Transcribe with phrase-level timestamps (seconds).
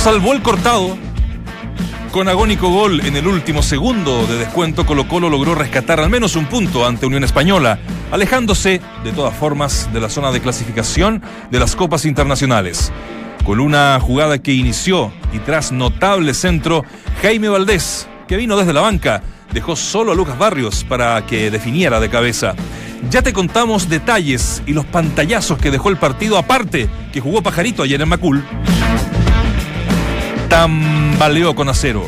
[0.00, 0.96] salvó el cortado.
[2.10, 6.36] Con agónico gol en el último segundo de descuento, Colo Colo logró rescatar al menos
[6.36, 7.78] un punto ante Unión Española,
[8.10, 12.90] alejándose, de todas formas, de la zona de clasificación de las copas internacionales.
[13.44, 16.82] Con una jugada que inició y tras notable centro,
[17.20, 19.22] Jaime Valdés, que vino desde la banca,
[19.52, 22.54] dejó solo a Lucas Barrios para que definiera de cabeza.
[23.10, 27.82] Ya te contamos detalles y los pantallazos que dejó el partido aparte que jugó Pajarito
[27.82, 28.42] ayer en Macul.
[30.50, 32.02] Tambaleó con acero.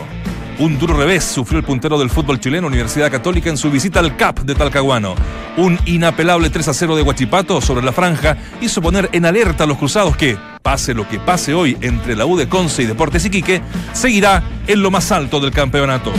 [0.59, 4.17] Un duro revés sufrió el puntero del fútbol chileno Universidad Católica en su visita al
[4.17, 5.15] CAP de Talcahuano.
[5.57, 9.67] Un inapelable 3 a 0 de Guachipato sobre la franja hizo poner en alerta a
[9.69, 13.25] los cruzados que, pase lo que pase hoy entre la U de Conce y Deportes
[13.25, 16.13] Iquique, seguirá en lo más alto del campeonato.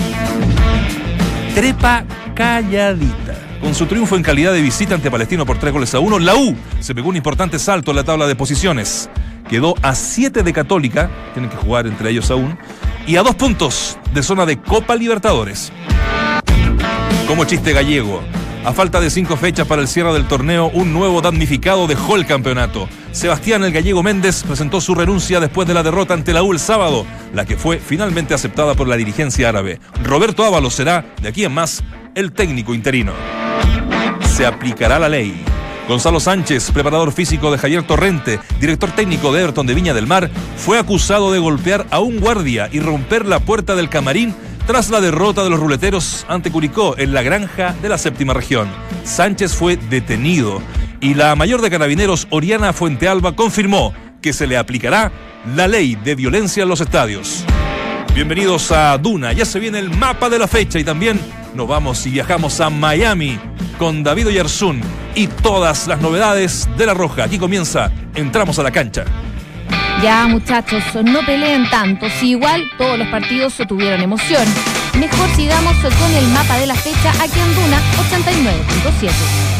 [1.54, 3.43] Trepa calladita.
[3.64, 6.36] Con su triunfo en calidad de visita ante Palestino por 3 goles a 1, la
[6.36, 9.10] U se pegó un importante salto en la tabla de posiciones.
[9.50, 12.58] Quedó a 7 de Católica, tienen que jugar entre ellos aún,
[13.08, 15.72] y a dos puntos de zona de Copa Libertadores.
[17.26, 18.22] Como chiste gallego,
[18.66, 22.26] a falta de cinco fechas para el cierre del torneo, un nuevo damnificado dejó el
[22.26, 22.90] campeonato.
[23.14, 26.60] Sebastián el Gallego Méndez presentó su renuncia después de la derrota ante la U el
[26.60, 29.80] sábado, la que fue finalmente aceptada por la dirigencia árabe.
[30.04, 31.84] Roberto Ábalos será, de aquí en más,
[32.16, 33.14] el técnico interino
[34.34, 35.44] se aplicará la ley.
[35.88, 40.32] Gonzalo Sánchez, preparador físico de Javier Torrente, director técnico de Everton de Viña del Mar,
[40.58, 44.34] fue acusado de golpear a un guardia y romper la puerta del camarín
[44.66, 48.70] tras la derrota de los ruleteros ante Curicó en la granja de la séptima región.
[49.04, 50.62] Sánchez fue detenido
[51.02, 55.12] y la mayor de carabineros, Oriana Fuentealba, confirmó que se le aplicará
[55.56, 57.46] la ley de violencia en los estadios.
[58.14, 61.20] Bienvenidos a Duna, ya se viene el mapa de la fecha y también
[61.56, 63.40] nos vamos y viajamos a Miami
[63.80, 64.82] con David Oyarzún
[65.16, 67.24] y todas las novedades de La Roja.
[67.24, 69.06] Aquí comienza, entramos a la cancha.
[70.04, 74.46] Ya muchachos, no peleen tanto, si igual todos los partidos tuvieron emoción.
[75.00, 77.82] Mejor sigamos con el mapa de la fecha aquí en Duna
[78.12, 79.54] 89.7.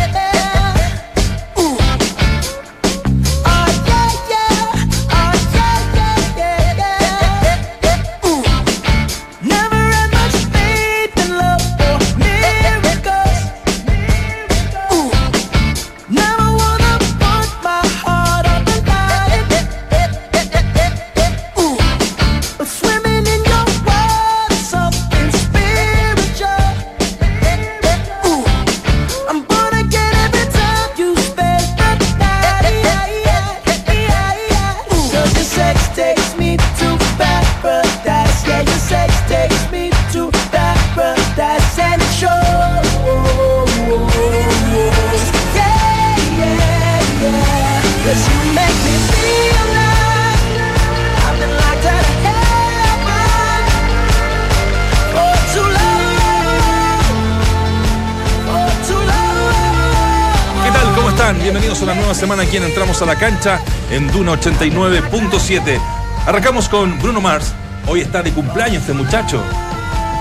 [62.22, 63.60] semana aquí en Entramos a la Cancha
[63.90, 65.80] en Duna 89.7.
[66.28, 67.52] Arrancamos con Bruno Mars.
[67.88, 69.42] Hoy está de cumpleaños este muchacho.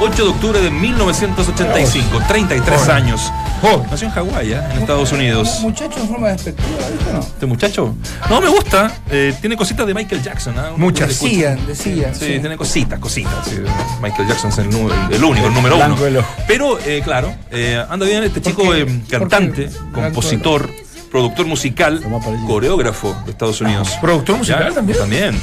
[0.01, 3.31] 8 de octubre de 1985, 33 años.
[3.91, 4.61] Nació en Hawái, ¿eh?
[4.73, 5.59] en Estados Unidos.
[5.61, 7.21] Muchacho en forma despectiva, ¿viste no?
[7.21, 7.95] ¿Este muchacho?
[8.31, 8.91] No, me gusta.
[9.11, 10.55] Eh, tiene cositas de Michael Jackson.
[10.57, 10.73] ¿eh?
[10.79, 11.09] Muchas.
[11.09, 12.15] Decían, decían.
[12.15, 13.47] Sí, tiene cositas, cositas.
[14.01, 15.97] Michael Jackson es el, el único, el número uno.
[16.49, 17.35] Pero, eh, claro,
[17.91, 18.65] anda bien este chico
[19.11, 20.71] cantante, compositor
[21.11, 22.01] productor musical,
[22.47, 23.91] coreógrafo de Estados Unidos.
[24.01, 24.99] ¿Productor musical también?
[24.99, 25.41] También.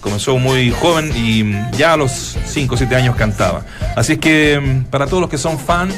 [0.00, 3.64] Comenzó muy joven y ya a los 5 o 7 años cantaba.
[3.96, 5.90] Así es que mm, para todos los que son fan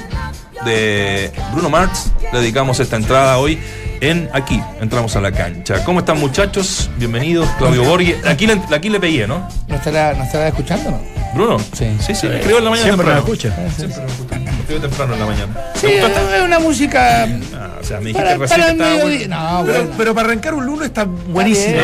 [0.65, 3.59] de Bruno Mars, le dedicamos esta entrada hoy
[4.01, 5.85] en Aquí, entramos a la cancha.
[5.85, 6.91] ¿Cómo están muchachos?
[6.97, 8.17] Bienvenidos, Claudio Borghi.
[8.27, 9.49] Aquí le, aquí le pegué, ¿no?
[9.69, 11.22] ¿No estará, ¿No estará escuchando, no?
[11.35, 11.59] ¿Bruno?
[11.59, 11.97] Sí.
[12.01, 13.19] Sí, sí, escribo en la mañana Siempre temprano.
[13.21, 13.55] escucha.
[13.77, 14.37] Siempre me escucha.
[14.61, 15.53] Escribo temprano en la mañana.
[15.75, 17.25] Sí, es una música...
[17.55, 19.29] Ah, o sea, me dijiste Para, recién para el mediodía.
[19.29, 19.95] No, Pero, bueno.
[19.99, 21.77] pero para arrancar un lunes está buenísimo.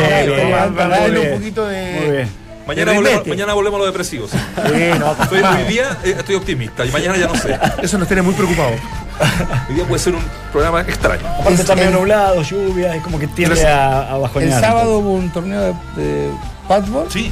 [0.75, 1.99] Para darle un poquito de.
[1.99, 2.29] Muy bien.
[2.67, 4.29] Mañana volvemos, mañana volvemos a los depresivos.
[4.55, 7.57] Bueno, Estoy, hoy día eh, estoy optimista y mañana ya no sé.
[7.81, 8.73] Eso nos tiene muy preocupados.
[9.69, 10.21] Hoy día puede ser un
[10.51, 11.27] programa extraño.
[11.27, 14.61] Aparte Es- está medio el- nublado, lluvia, es como que tiende a, a El bajonear.
[14.61, 16.29] sábado hubo un torneo de, de
[16.67, 17.31] padball Sí.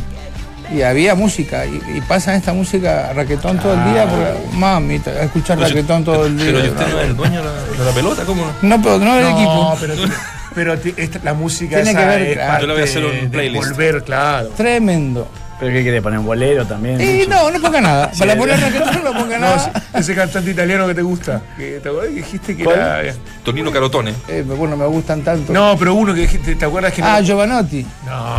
[0.72, 1.66] Y había música.
[1.66, 4.06] Y, y pasan esta música raquetón todo el día.
[4.08, 6.46] Porque, mamita, a escuchar Pero yo- raquetón todo el día.
[6.48, 8.44] Pero yo usted no es el dueño de la, de la pelota, ¿cómo?
[8.62, 9.54] No, pero no del equipo.
[9.54, 9.94] No, pero,
[10.56, 12.48] pero esta- la música Tiene esa que ver, es claro.
[12.50, 13.68] parte Yo le voy a hacer un playlist.
[13.69, 14.48] volver, claro.
[14.58, 15.28] Tremendo.
[15.59, 16.19] ¿Pero qué querés poner?
[16.19, 17.01] ¿Un bolero también?
[17.01, 17.30] Y Mucho.
[17.31, 18.12] no, no ponga nada.
[18.18, 19.71] Para poner reggaetón no ponga No, nada.
[19.75, 21.42] ese- ese cantante italiano que te gusta.
[21.57, 22.77] Que ¿Te acuerdas que dijiste que ¿Cuál?
[22.77, 23.13] era.?
[23.44, 24.13] Tonino Carotone.
[24.27, 25.51] Eh, bueno, me gustan tanto.
[25.51, 27.25] No, pero uno que dijiste, ¿te acuerdas que Ah, no?
[27.25, 27.86] Giovanotti.
[28.06, 28.36] No,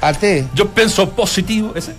[0.00, 0.24] AT.
[0.54, 1.72] Yo pienso positivo.
[1.74, 1.92] ¿Ese?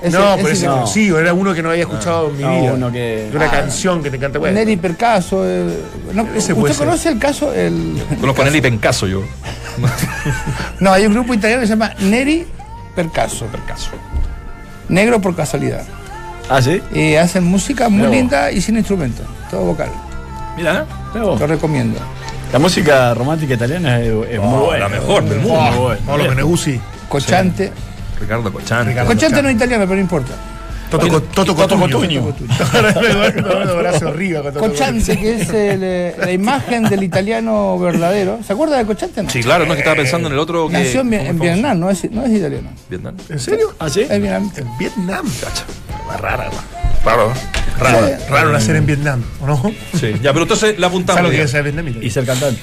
[0.00, 0.74] Ese- no, pero ese no.
[0.74, 2.72] conocido, era uno que no había escuchado en mi No, vida.
[2.74, 4.38] uno que- una canción que te encanta.
[4.38, 5.42] Bueno, Neri Percaso.
[5.44, 5.76] eh,
[6.12, 6.86] no, Ese puede ¿Usted ser.
[6.86, 7.52] conoce el caso?
[7.52, 9.22] El, Conozco a Nelly Pencaso yo.
[10.80, 12.46] no, hay un grupo italiano que se llama Neri
[12.94, 13.46] Percaso.
[13.46, 13.90] Pencaso.
[14.88, 15.82] Negro por casualidad.
[16.48, 16.82] ¿Ah, sí?
[16.92, 19.22] Y hacen música muy linda y sin instrumento.
[19.50, 19.90] Todo vocal.
[20.56, 20.84] Mira,
[21.14, 21.40] vos.
[21.40, 21.98] Lo recomiendo.
[22.52, 24.80] La música romántica italiana es, es muy Oh, buena.
[24.80, 25.96] la mejor del mundo.
[26.06, 26.78] Pablo Meneguzzi.
[27.08, 27.72] Cochante.
[28.20, 28.86] Ricardo Cochán.
[28.86, 29.08] Ricardo.
[29.12, 30.32] Cochante no es italiano, pero no importa.
[30.92, 32.00] Toto, Co- Toto Cotugno.
[32.22, 32.54] Cotugno.
[33.42, 38.38] Todo brazo arriba con Toto Cochante, que es el, eh, la imagen del italiano verdadero.
[38.46, 39.22] ¿Se acuerda de Cochante?
[39.22, 39.30] No.
[39.30, 40.74] Sí, claro, no es que estaba pensando en el otro que.
[40.74, 42.70] Nació en, en Vietnam, no es, no es italiano.
[42.88, 43.14] Vietnam.
[43.28, 43.74] ¿En serio?
[43.78, 44.02] ¿Ah, sí?
[44.02, 44.60] Es vietnamita.
[44.60, 45.26] En Vietnam.
[45.40, 45.64] Cacha.
[46.20, 46.50] Rara,
[47.04, 47.32] Raro.
[47.78, 48.06] raro.
[48.06, 48.12] Sí.
[48.28, 49.62] Raro nacer en Vietnam, ¿o no?
[49.98, 50.12] Sí.
[50.22, 51.16] Ya, pero entonces la apuntamos.
[51.22, 52.04] ¿Sabes lo hoy que vietnamita?
[52.04, 52.60] Y ser cantante.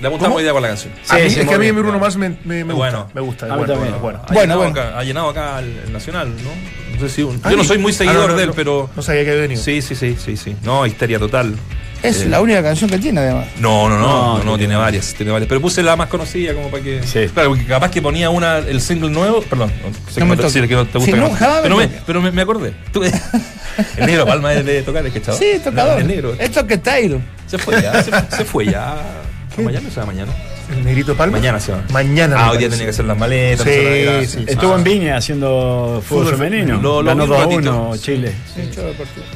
[0.00, 0.92] La apuntamos día con la canción.
[1.08, 2.74] a mí, Sí, es sí, que a mí Bruno Mars me, me, me gusta.
[2.76, 3.10] Bueno.
[3.14, 3.46] Me gusta.
[3.46, 4.00] A mí bueno, también.
[4.00, 4.18] bueno, bueno.
[4.22, 4.80] Ha Bueno, llenado bueno.
[4.80, 6.50] Acá, ha llenado acá el, el Nacional, ¿no?
[7.00, 8.90] No sé si un- yo no soy muy ah, seguidor no, no, de él, pero.
[8.96, 9.62] No sabía que había venido.
[9.62, 10.56] Sí, sí, sí, sí, sí.
[10.62, 11.54] No, histeria total.
[12.02, 13.46] Es Eh, la única canción que tiene, además.
[13.58, 15.48] No, no, no, No, no, no, tiene varias, tiene varias.
[15.48, 17.02] Pero puse la más conocida como para que.
[17.04, 17.26] Sí.
[17.32, 19.42] Claro, porque capaz que ponía una, el single nuevo.
[19.42, 19.70] Perdón,
[20.08, 22.30] sé que No me que no te gusta Sí, no, jamás pero, me, pero me,
[22.30, 22.72] me acordé.
[22.92, 23.02] Tú-
[23.96, 25.40] el negro Palma es de tocar, es que chaval.
[25.40, 26.00] Sí, tocador.
[26.00, 26.34] el negro.
[26.38, 27.20] Esto que Tairo.
[27.46, 28.94] Se fue ya, se, se fue ya.
[29.58, 30.32] ¿A mañana o se va mañana?
[30.70, 31.38] El negrito Palma.
[31.38, 31.82] Mañana se va.
[31.90, 32.36] Mañana.
[32.38, 33.64] Ah, hoy día tenía que hacer las maletas.
[33.66, 34.44] Sí, era- sí.
[34.46, 34.78] Estuvo Ah.
[34.78, 36.80] en Viña haciendo fútbol, Fútbol femenino.
[36.80, 38.04] Lo- lo Ganó vi un 2 1 ratito.
[38.04, 38.32] Chile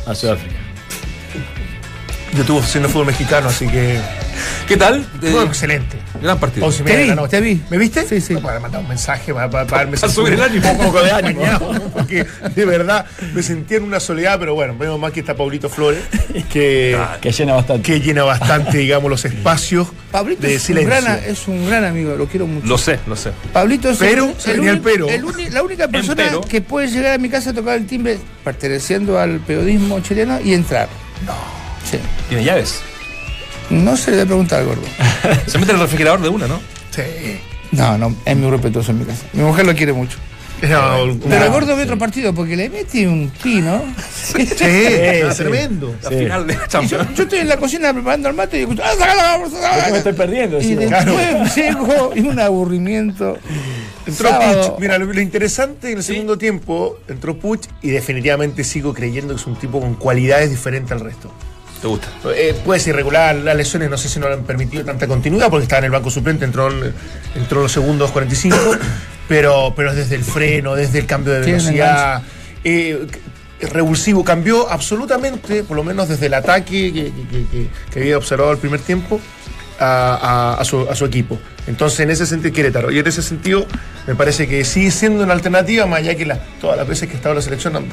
[0.06, 0.54] a Sudáfrica.
[2.32, 4.00] Yo estuve haciendo fútbol mexicano, así que.
[4.66, 5.00] ¿Qué tal?
[5.22, 5.98] Eh, Fue excelente.
[6.22, 6.64] gran partido.
[6.66, 7.28] Once y Te media de vi, la noche.
[7.36, 7.60] te vi.
[7.68, 8.06] ¿Me viste?
[8.08, 8.36] Sí, sí.
[8.36, 10.70] Para mandar un mensaje, para, para, para darme Para subir el ánimo.
[10.70, 11.42] Un poco de ánimo.
[11.92, 12.24] Porque
[12.54, 16.00] de verdad me sentía en una soledad, pero bueno, vemos más que está Paulito Flores,
[16.50, 17.82] que, Que llena bastante.
[17.82, 20.88] que llena bastante, digamos, los espacios Pablito de es un, silencio.
[21.02, 22.66] gran, es un gran amigo, lo quiero mucho.
[22.66, 23.32] Lo sé, lo sé.
[23.52, 25.06] Pablito es Pero, el, el pero.
[25.10, 26.40] el uni- la única persona pero.
[26.40, 30.54] que puede llegar a mi casa a tocar el timbre perteneciendo al periodismo chileno y
[30.54, 30.88] entrar.
[31.26, 31.61] No.
[31.92, 31.98] Sí.
[32.28, 32.80] Tiene llaves.
[33.70, 34.82] No se le debe preguntar al gordo.
[35.46, 36.60] Se mete en el refrigerador de una, ¿no?
[36.90, 37.02] Sí.
[37.70, 39.24] No, no, es muy respetuoso en mi casa.
[39.32, 40.18] Mi mujer lo quiere mucho.
[40.60, 43.82] Era un- Pero el gordo ve otro partido porque le mete un pino.
[44.22, 44.54] Sí, sí.
[45.36, 45.94] tremendo.
[46.02, 46.16] La Sí.
[46.18, 47.08] final de yo, Champions.
[47.16, 48.82] yo estoy en la cocina preparando el mate y escucho.
[48.84, 49.82] "Ah, sácalo, vamos, sácalo".
[49.86, 50.60] Yo me estoy perdiendo.
[50.60, 53.36] Y después llego y un aburrimiento.
[54.06, 54.70] Entró Sábado.
[54.72, 54.80] Puch.
[54.80, 59.40] Mira, lo, lo interesante en el segundo tiempo, entró Puch y definitivamente sigo creyendo que
[59.40, 61.32] es un tipo con cualidades diferentes al resto.
[61.82, 62.08] ¿Te gusta?
[62.34, 65.50] Eh, puede ser irregular, las lesiones no sé si no le han permitido tanta continuidad
[65.50, 66.94] porque estaba en el banco suplente, entró, en-
[67.34, 68.56] entró en los segundos 45,
[69.28, 72.22] pero, pero desde el freno, desde el cambio de velocidad,
[72.62, 73.06] eh,
[73.62, 78.52] revulsivo, cambió absolutamente, por lo menos desde el ataque que, que- que- que había observado
[78.52, 79.20] el primer tiempo,
[79.82, 81.38] a, a- a su, a su equipo.
[81.66, 82.90] Entonces, en ese sentido, Querétaro.
[82.90, 83.66] Y en ese sentido,
[84.06, 87.14] me parece que sigue siendo una alternativa, más allá que la- todas las veces que
[87.14, 87.86] ha estado en la selección no, no-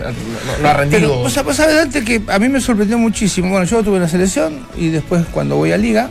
[0.61, 1.01] no ha rendido.
[1.01, 3.49] Pero, o sea, sabés antes que a mí me sorprendió muchísimo.
[3.49, 6.09] Bueno, yo tuve la selección y después cuando voy a Liga,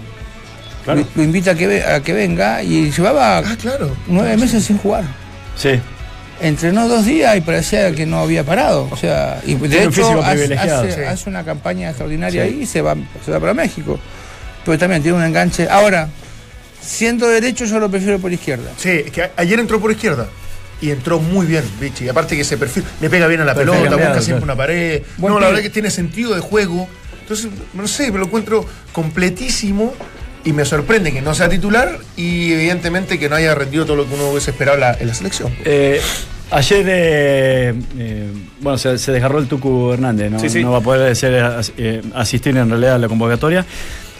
[0.85, 1.01] Claro.
[1.01, 3.95] lo, lo invita a que, ve- a que venga y llevaba ah, claro.
[4.07, 5.05] nueve meses sin jugar.
[5.57, 5.71] Sí.
[6.41, 8.89] Entrenó dos días y parecía que no había parado.
[8.93, 11.01] O sea, y de Tiene un hecho físico hace, privilegiado, hace- sí.
[11.03, 12.49] hace una campaña extraordinaria Sí.
[12.49, 12.95] ahí y se va,
[13.25, 13.99] se va para México.
[14.69, 15.67] Pero también tiene un enganche.
[15.69, 16.09] Ahora,
[16.81, 18.71] siendo derecho, yo lo prefiero por izquierda.
[18.77, 20.29] Sí, es que ayer entró por izquierda.
[20.83, 22.05] Y entró muy bien, Vichy.
[22.05, 24.45] Y aparte que ese perfil le pega bien a la pelota, cambiado, busca siempre claro.
[24.45, 25.03] una pared.
[25.17, 26.87] Buen no, la verdad que tiene sentido de juego.
[27.23, 29.95] Entonces, no sé, me lo encuentro completísimo.
[30.45, 34.07] Y me sorprende que no sea titular y evidentemente que no haya rendido todo lo
[34.09, 35.53] que uno hubiese esperado en la, en la selección.
[35.65, 36.01] Eh,
[36.53, 38.29] ayer, eh, eh,
[38.61, 40.39] bueno, se, se desgarró el Tucu Hernández, ¿no?
[40.39, 40.63] Sí, sí.
[40.63, 43.67] No va a poder ser, as- eh, asistir en realidad a la convocatoria.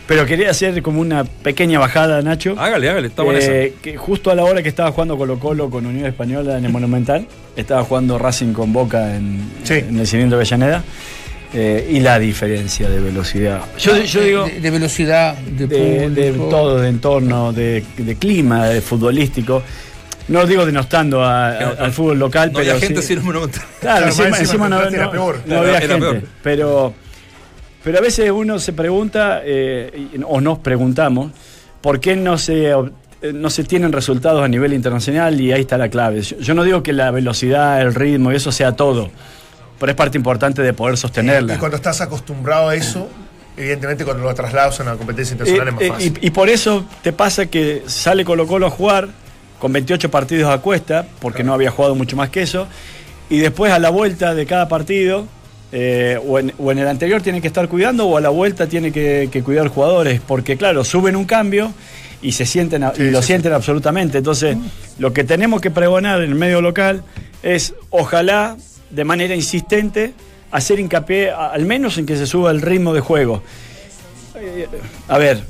[0.09, 2.57] Pero quería hacer como una pequeña bajada, Nacho.
[2.59, 5.69] Hágale, hágale, está buena Eh, que justo a la hora que estaba jugando Colo Colo
[5.71, 9.75] con Unión Española en el Monumental, estaba jugando Racing con Boca en, Sí.
[9.75, 10.83] en el cilindro Avellaneda,
[11.53, 13.61] eh, y la diferencia de velocidad.
[13.79, 18.67] Yo, yo digo, De, de velocidad, de, de, de todo, de entorno, de, de clima,
[18.67, 19.63] de futbolístico.
[20.29, 23.19] No lo digo denostando a- a- al fútbol local, No pero había gente sí- sin
[23.19, 25.41] número contra- Claro, Claro, encima, encima encima no, no- peor.
[25.47, 25.99] no había era gente.
[26.01, 26.23] peor.
[26.43, 26.95] Pero,
[27.89, 31.33] pero a veces uno se pregunta, eh, y- o nos preguntamos,
[31.81, 35.41] ¿por qué no se, eh, no se tienen resultados a nivel internacional?
[35.41, 36.21] Y ahí está la clave.
[36.21, 39.09] Yo, yo no digo que la velocidad, el ritmo, eso sea todo,
[39.81, 41.55] pero es parte importante de poder sostenerla.
[41.55, 43.09] Y cuando estás acostumbrado a eso,
[43.57, 46.19] evidentemente cuando lo trasladas a una competencia Eh, internacional es más eh, fácil.
[46.21, 49.09] y, y por eso te pasa que sale Colo Colo a jugar
[49.59, 52.69] con 28 partidos a cuesta, porque no había jugado mucho más que eso.
[53.31, 55.27] Y después a la vuelta de cada partido,
[55.73, 58.67] eh, o, en, o en el anterior tiene que estar cuidando, o a la vuelta
[58.67, 61.73] tiene que, que cuidar jugadores, porque claro, suben un cambio
[62.23, 64.19] y se sienten a- y lo sienten absolutamente.
[64.19, 64.57] Entonces,
[64.99, 67.03] lo que tenemos que pregonar en el medio local
[67.43, 68.57] es ojalá
[68.91, 70.15] de manera insistente
[70.51, 73.43] hacer hincapié a- al menos en que se suba el ritmo de juego.
[74.37, 74.67] Eh,
[75.09, 75.43] a ver,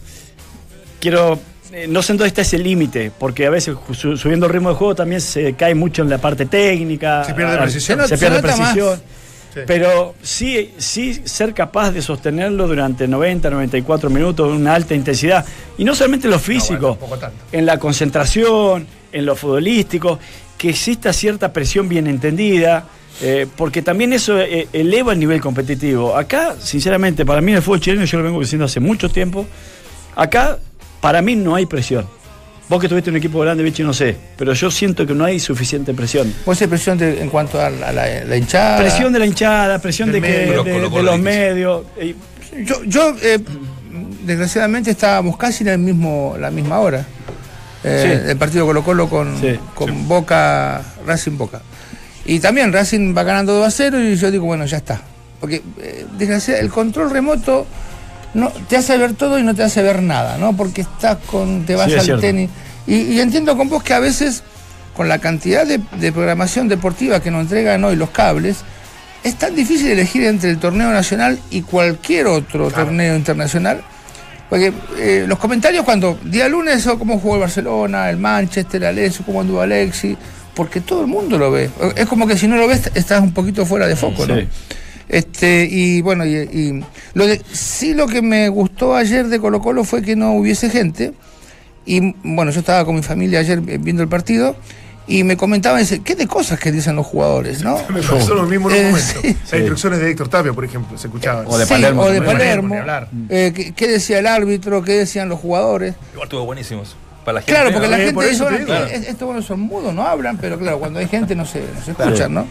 [1.00, 1.38] quiero
[1.72, 4.74] eh, no sé dónde está ese límite, porque a veces su- subiendo el ritmo de
[4.74, 7.24] juego también se cae mucho en la parte técnica.
[7.24, 8.00] Se pierde precisión.
[8.00, 8.74] Se, Se pierde nota más.
[9.54, 9.60] Sí.
[9.66, 15.44] Pero sí, sí ser capaz de sostenerlo durante 90, 94 minutos, una alta intensidad.
[15.76, 16.98] Y no solamente en lo físico,
[17.52, 20.18] en la concentración, en lo futbolístico,
[20.56, 22.84] que exista cierta presión bien entendida,
[23.20, 26.16] eh, porque también eso eh, eleva el nivel competitivo.
[26.16, 29.46] Acá, sinceramente, para mí el fútbol chileno, yo lo vengo diciendo hace mucho tiempo,
[30.14, 30.58] acá
[31.00, 32.06] para mí no hay presión.
[32.68, 35.40] Vos que tuviste un equipo grande, Vichy, no sé, pero yo siento que no hay
[35.40, 36.32] suficiente presión.
[36.44, 38.78] Puede ser presión de- en cuanto a la, la- la hinchada.
[38.78, 41.86] Presión de la hinchada, presión de, que, de, Los de los medios.
[42.64, 43.38] Yo, yo eh,
[44.24, 47.06] desgraciadamente estábamos casi en el mismo, la misma hora.
[47.84, 48.30] Eh, Sí.
[48.30, 49.58] El partido Colo Colo con, Sí.
[49.74, 51.62] con Boca, Racing Boca.
[52.26, 55.00] Y también Racing va ganando 2 a 0 y yo digo, bueno, ya está.
[55.40, 57.66] Porque eh, desgraciadamente el control remoto
[58.34, 60.56] no te hace ver todo y no te hace ver nada, ¿no?
[60.56, 62.20] Porque estás con, te vas Sí, al cierto.
[62.20, 62.50] tenis.
[62.86, 64.42] Y, y entiendo con vos que a veces,
[64.96, 68.58] con la cantidad de, de programación deportiva que nos entregan hoy los cables,
[69.24, 73.82] es tan difícil elegir entre el torneo nacional y cualquier otro torneo internacional.
[74.48, 78.88] Porque eh, los comentarios cuando día lunes o cómo jugó el Barcelona, el Manchester, el
[78.88, 80.16] Alessio, cómo anduvo Alexi,
[80.54, 81.68] porque todo el mundo lo ve.
[81.96, 84.36] Es como que si no lo ves estás un poquito fuera de foco, ¿no?
[85.08, 86.84] Este, y bueno, y, y
[87.14, 90.68] lo de, sí lo que me gustó ayer de Colo Colo fue que no hubiese
[90.70, 91.14] gente.
[91.86, 94.54] Y bueno, yo estaba con mi familia ayer eh, viendo el partido
[95.06, 97.78] y me comentaban, dice, ¿qué de cosas que dicen los jugadores, no?
[97.88, 99.20] Me pasó lo mismo en un Eh, momento.
[99.22, 99.36] sí.
[99.44, 101.46] Las instrucciones de Héctor Tapia, por ejemplo, se escuchaban.
[101.48, 102.20] O de Sí, Palermo o de.
[102.20, 102.74] Palermo.
[103.30, 104.82] Eh, ¿qué, qué decía el árbitro?
[104.82, 105.94] ¿Qué decían los jugadores?
[106.12, 106.94] Igual estuvo buenísimos.
[107.24, 107.52] Para la gente.
[107.52, 108.74] Claro, porque la Eh, gente por eso bueno, digo.
[108.74, 111.82] es- estos buenos son mudos, no hablan, pero claro, cuando hay gente no se, no
[111.82, 112.46] se escuchan, ¿no?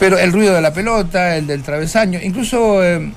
[0.00, 3.12] Pero el ruido de la pelota, el del travesaño, incluso eh,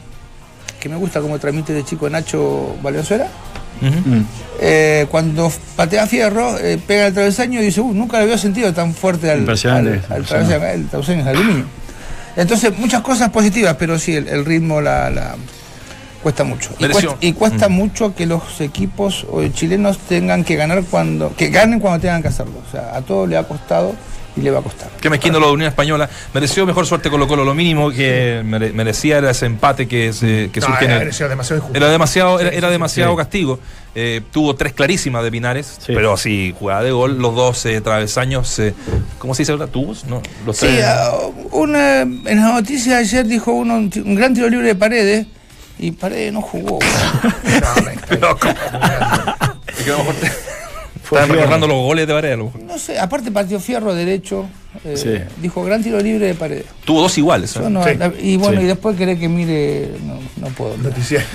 [0.79, 3.27] que me gusta como transmite de chico Nacho Valenzuela,
[3.81, 4.23] Ujú.
[4.61, 8.71] eh, cuando patea fierro, eh, pega el travesaño y dice, uh, nunca le había sentido
[8.73, 10.01] tan fuerte al, travesaño, el
[10.87, 11.65] travesaño es aluminio.
[12.35, 15.35] Entonces, muchas cosas positivas, pero sí, el, el ritmo la, la-
[16.21, 16.69] cuesta mucho.
[16.79, 17.73] Y cuesta, y cuesta Mm.
[17.73, 22.27] mucho que los equipos o chilenos tengan que ganar cuando, que ganen cuando tengan que
[22.29, 22.61] hacerlo.
[22.67, 23.93] O sea, a todo le ha costado
[24.35, 24.89] y le va a costar.
[24.99, 26.09] Qué mezquino lo de Unión Española.
[26.33, 27.43] Mereció mejor suerte Colo Colo.
[27.45, 31.03] Lo mínimo que mere- merecía era ese empate que, se, que No, surge en era,
[31.03, 31.69] el- demasiado.
[31.73, 33.17] Era demasiado, era, demasiado sí.
[33.17, 33.59] castigo.
[33.95, 35.93] Eh, tuvo tres clarísimas de Pinares, Sí.
[35.93, 38.73] pero sí, jugada de gol, los dos eh, travesaños, eh,
[39.19, 39.67] ¿cómo se dice ahora?
[39.67, 40.05] ¿Tubos?
[40.05, 40.83] No, los Sí, tres.
[40.87, 41.11] ah,
[41.51, 45.27] una, en las noticias ayer dijo uno un, gran tiro libre de Paredes
[45.77, 46.79] y Paredes no jugó.
[48.09, 48.47] No, Loco.
[49.77, 49.85] Es
[51.19, 51.33] Fierro.
[51.35, 52.33] recordando los goles de Paredes.
[52.35, 52.61] a lo mejor.
[52.63, 54.47] No sé, aparte partió Fierro derecho.
[54.83, 55.41] eh, Sí.
[55.41, 56.65] Dijo gran tiro libre de Paredes.
[56.85, 57.55] Tuvo dos iguales.
[57.55, 57.61] ¿eh?
[57.69, 57.95] No- Sí.
[57.95, 58.65] la- y bueno, Sí.
[58.65, 59.89] y después querés que mire.
[60.03, 60.75] No, no puedo.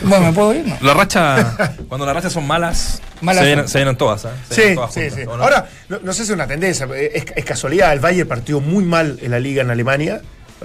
[0.03, 0.67] Bueno, ¿me puedo ir?
[0.67, 0.77] No.
[0.81, 1.57] La racha,
[1.89, 4.25] cuando las rachas son malas, Malas se, vienen, se vienen todas.
[4.25, 4.29] ¿eh?
[4.49, 5.25] Se Sí, vienen todas sí, juntas, sí.
[5.29, 5.43] ¿o no?
[5.45, 7.93] Ahora, no, no sé si es una tendencia, es, es casualidad.
[7.93, 10.21] El Bayern partió muy mal en la liga en Alemania,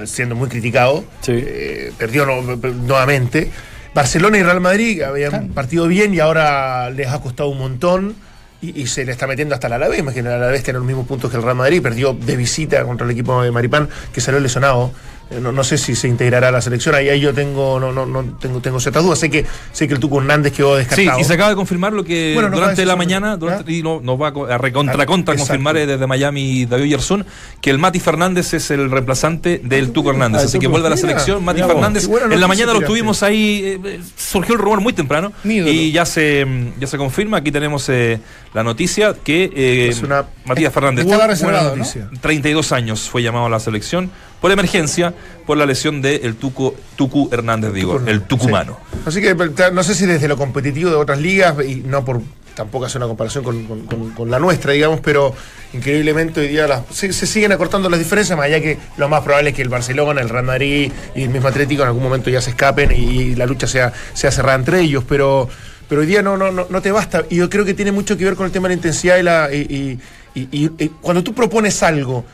[0.05, 1.03] siendo muy criticado.
[1.21, 1.33] Sí.
[1.35, 3.51] Eh, perdió no- nuevamente.
[3.93, 8.15] Barcelona y Real Madrid habían partido bien y ahora les ha costado un montón.
[8.63, 11.29] Y, se le está metiendo hasta el Alavés, imagínate, el Alavés tiene los mismos puntos
[11.29, 14.93] que el Real Madrid, perdió de visita contra el equipo de Maripán, que salió lesionado.
[15.33, 17.91] Eh, No, no sé si se integrará a la selección, ahí, ahí yo tengo, no,
[17.91, 19.19] no, no tengo, tengo ciertas dudas.
[19.19, 21.19] Sé que, sé que el Tuco Hernández quedó Sí, descartado.
[21.19, 24.21] y se acaba de confirmar lo que Bueno, durante la mañana, durante- y no- nos
[24.21, 27.25] va a co- a recontra Ah, contra confirmar eh, desde Miami David Yersun
[27.61, 30.41] que el Mati Fernández es el reemplazante del Tuco Hernández.
[30.41, 31.43] Ah, Así que vuelve a la selección.
[31.43, 32.07] Mati Fernández.
[32.31, 33.79] En la mañana lo tuvimos ahí.
[33.85, 35.31] eh, surgió el rumor muy temprano.
[35.43, 37.37] Y ya se, mm, ya se confirma.
[37.37, 38.19] Aquí tenemos eh,
[38.53, 41.05] la noticia que eh, Es una- Matías Fernández.
[41.05, 41.75] Estaba Buena reservado, ¿no?
[41.77, 42.09] noticia.
[42.21, 44.11] 32 años fue llamado a la selección
[44.43, 45.13] por emergencia
[45.45, 48.77] por la lesión del el Tuco, Tucu Hernández, digo, el tucumano.
[48.91, 48.99] Sí.
[49.05, 49.35] Así que
[49.71, 52.19] no sé si desde lo competitivo de otras ligas, y no por
[52.53, 55.33] tampoco hacer una comparación con, con- con- con la nuestra, digamos, pero
[55.71, 59.21] increíblemente hoy día las- se, se siguen acortando las diferencias, más allá que lo más
[59.23, 62.29] probable es que el Barcelona, el Real Madrid y el mismo Atlético en algún momento
[62.29, 65.47] ya se escapen y, la lucha sea, sea cerrada entre ellos, pero,
[65.87, 67.23] pero hoy día no, no, no, no te basta.
[67.29, 69.23] Y yo creo que tiene mucho que ver con el tema de la intensidad y
[69.23, 69.49] la.
[69.53, 69.99] y-
[70.35, 72.25] y- y- y- y cuando tú propones algo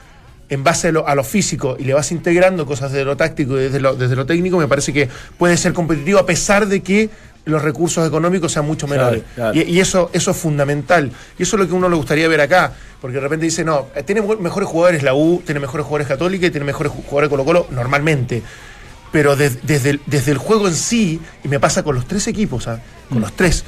[0.50, 3.58] en base a lo, a lo físico y le vas integrando cosas de lo táctico
[3.58, 6.82] y desde lo, desde lo técnico, me parece que puede ser competitivo a pesar de
[6.82, 7.10] que
[7.46, 9.24] los recursos económicos sean mucho menores.
[9.36, 9.70] Claro, claro.
[9.70, 11.12] Y, y eso, eso es fundamental.
[11.38, 12.74] Y eso es lo que uno le gustaría ver acá.
[13.02, 16.46] Porque de repente dice, no, eh, tiene mejores jugadores la U, tiene mejores jugadores Católica
[16.48, 18.44] y tiene mejores ju- jugadores Colo Colo normalmente.
[19.12, 22.28] Pero des- desde, el, desde el juego en sí, y me pasa con los tres
[22.28, 22.80] equipos, ¿ah?
[23.08, 23.64] con los tres,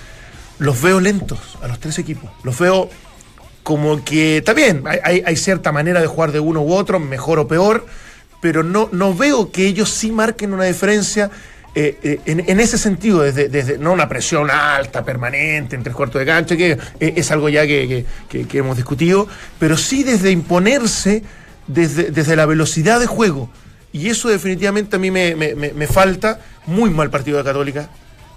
[0.59, 2.29] los veo lentos a los tres equipos.
[2.43, 2.89] Los veo
[3.63, 7.47] como que bien, hay, hay- cierta manera de jugar de uno u otro, mejor o
[7.47, 7.85] peor,
[8.41, 11.29] pero no, no veo que ellos sí marquen una diferencia
[11.73, 16.19] eh, eh, en, ese sentido, desde, desde no una presión alta, permanente, en tres cuartos
[16.19, 19.27] de cancha, que eh, es algo ya que, que- hemos discutido,
[19.57, 21.23] pero sí desde imponerse
[21.67, 23.49] desde, desde la velocidad de juego.
[23.93, 26.39] Y eso definitivamente a mí me- me- me falta.
[26.65, 27.89] Muy mal partido de Católica.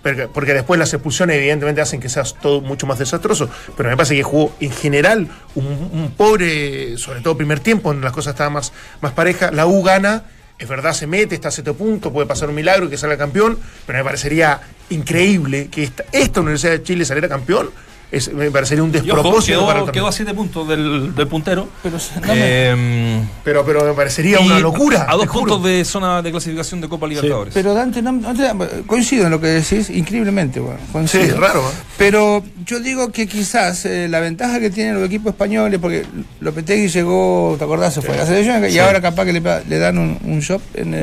[0.04, 3.48] Porque, porque después las expulsiones evidentemente hacen que sea todo mucho más desastroso.
[3.74, 8.12] Pero me parece que jugó en general un, pobre, sobre todo primer tiempo, donde las
[8.12, 9.54] cosas estaban más, más parejas.
[9.54, 10.24] La U gana,
[10.58, 13.16] es verdad, se mete, está a siete puntos, puede pasar un milagro y que salga
[13.16, 13.58] campeón.
[13.86, 17.70] Pero me parecería increíble que esta, esta Universidad de Chile saliera campeón.
[18.14, 21.68] Es- me parecería un ojo, despropósito para el quedó, a 7 puntos del, del puntero.
[21.82, 25.06] Pero no me- Em, Pero, pero me parecería una locura.
[25.08, 27.52] A dos puntos de zona de clasificación de Copa Libertadores.
[27.54, 31.24] Pero Dante, no, no te- coincido en lo que decís, increíblemente, bueno, coincido.
[31.24, 31.72] Sí, es raro, ¿eh?
[31.98, 36.04] Pero yo digo que quizás eh, la ventaja que tienen los equipos españoles, porque
[36.40, 37.94] Lopetegui llegó, ¿te acordás?
[37.94, 40.94] Se fue a la selección y ahora capaz que le dan un, un shop en...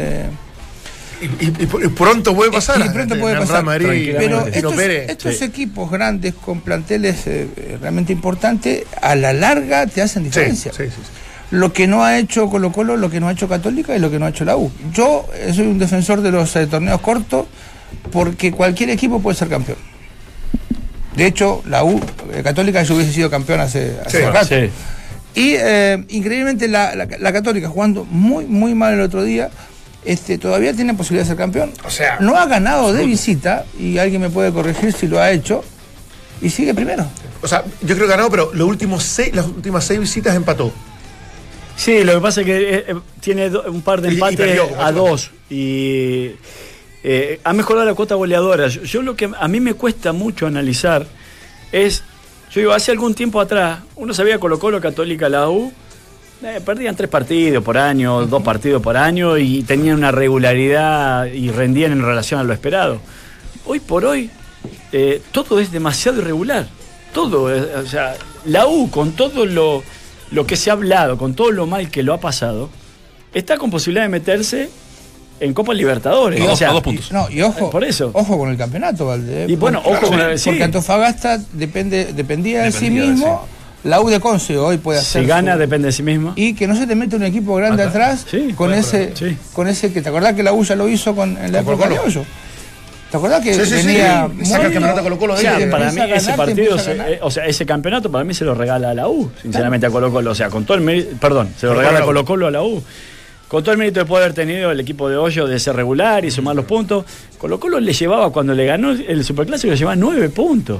[1.21, 2.79] eh, Y, y- y pr- y pronto puede pasar.
[2.85, 3.63] Y pronto puede pasar.
[3.63, 4.13] Madrid.
[4.17, 5.09] Pero estos, Pérez.
[5.09, 5.43] estos Sí.
[5.45, 10.71] equipos grandes con planteles eh, eh, realmente importantes, a la larga te hacen diferencia.
[10.73, 11.01] sí, sí, sí.
[11.51, 14.09] Lo que no ha hecho Colo Colo, lo que no ha hecho Católica y lo
[14.09, 14.71] que no ha hecho la U.
[14.93, 17.45] Yo eh, soy un defensor de los eh, torneos cortos
[18.11, 19.77] porque cualquier equipo puede ser campeón.
[21.15, 21.99] De hecho, la U,
[22.33, 24.47] eh, Católica ya hubiese sido campeón hace, hace Sí, rato.
[24.47, 24.69] Sí.
[25.35, 29.49] Y eh, increíblemente la, la- la Católica jugando muy, muy mal el otro día,
[30.05, 31.71] este, todavía tiene posibilidad de ser campeón.
[31.85, 35.31] O sea, no ha ganado de visita, y alguien me puede corregir si lo ha
[35.31, 35.63] hecho,
[36.41, 37.05] y sigue primero.
[37.43, 40.71] O sea, yo creo que ganado, pero los últimos seis, las últimas seis visitas empató.
[41.75, 44.15] Sí, lo que pasa es que eh, eh, tiene do- un par de Y- y
[44.15, 46.31] empates perdió, a dos y
[47.03, 48.67] eh, ha mejorado la cuota goleadora.
[48.67, 51.07] Yo, yo lo que a mí me cuesta mucho analizar
[51.71, 52.03] es,
[52.51, 55.71] yo digo, hace algún tiempo atrás, uno sabía Colo Colo, Católica, la U,
[56.43, 61.49] eh, perdían tres partidos por año, dos partidos por año y tenían una regularidad y
[61.49, 62.99] rendían en relación a lo esperado.
[63.65, 64.29] Hoy por hoy,
[64.91, 66.67] eh, todo es demasiado irregular.
[67.13, 69.83] Todo, eh, o sea, la U con todo lo,
[70.31, 72.69] lo que se ha hablado, con todo lo mal que lo ha pasado,
[73.33, 74.69] está con posibilidad de meterse
[75.39, 76.39] en Copa Libertadores.
[76.47, 77.11] O sea, a dos puntos.
[77.11, 78.11] No, y ojo, Por eso.
[78.13, 79.45] ojo con el campeonato, Valde.
[79.49, 80.49] Y bueno, Porque- ojo con el- sí.
[80.49, 83.45] Porque Antofagasta depende, dependía de sí de mismo.
[83.83, 85.23] La U de Conce hoy puede hacer.
[85.23, 86.33] si gana su- depende de sí mismo.
[86.35, 89.35] Y que no se te mete un equipo grande atrás Sí, con ese, sí.
[89.53, 91.73] con ese que te acordás que la U ya lo hizo con en la Con
[91.73, 92.21] época de Colo-Colo.
[92.21, 92.25] Hoyo.
[93.09, 95.55] ¿Te acordás que Sí, sí, sí, venía saca el campeonato Colo Colo O de sea,
[95.57, 98.53] ahí, para mí ese partido, se- eh, o sea, ese campeonato para mí se lo
[98.55, 101.49] regala a la U, sinceramente a Colo Colo, o sea, con todo el mérito, perdón,
[101.57, 102.05] se lo Colo-Colo regala.
[102.05, 102.81] Colo Colo a la U.
[103.49, 106.23] Con todo el mérito de poder haber tenido el equipo de Hoyo de ser regular
[106.23, 107.03] y sumar los puntos,
[107.37, 110.79] Colo Colo le llevaba, cuando le ganó el Superclásico, le llevaba nueve puntos.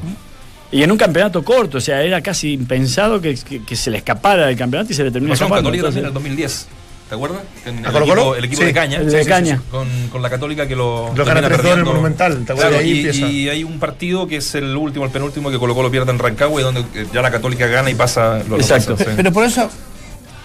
[0.71, 3.97] Y en un campeonato corto, o sea, era casi impensado que, que- que se le
[3.97, 5.69] escapara del campeonato y se le terminó Pasó escapando.
[5.69, 6.67] Católica también en el Entonces, 2010.
[7.09, 7.41] ¿Te acuerdas?
[7.65, 8.21] En el, ¿A Colo Colo?
[8.21, 8.65] equipo, el equipo Sí.
[8.67, 8.97] de Caña.
[8.99, 9.61] El de Caña.
[9.69, 11.11] Con, con la Católica que lo.
[11.13, 11.83] Lo gana termina 3-2 en el.
[11.85, 12.71] Monumental, ¿te acuerdas?
[12.71, 15.91] Claro, Ahí y, hay un partido que es el último, el penúltimo que Colo Colo
[15.91, 18.95] pierde en Rancagua y donde eh, ya la Católica gana y pasa lo lo Exacto.
[18.95, 19.15] pasa, sí.
[19.17, 19.69] Pero por eso.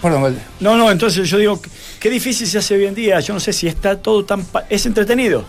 [0.01, 0.39] Perdón, Valde.
[0.59, 1.61] No, no, entonces yo digo,
[2.01, 3.17] qué difícil se hace hoy en día.
[3.21, 4.43] Yo no sé si está todo tan.
[4.43, 5.45] pa- Es entretenido.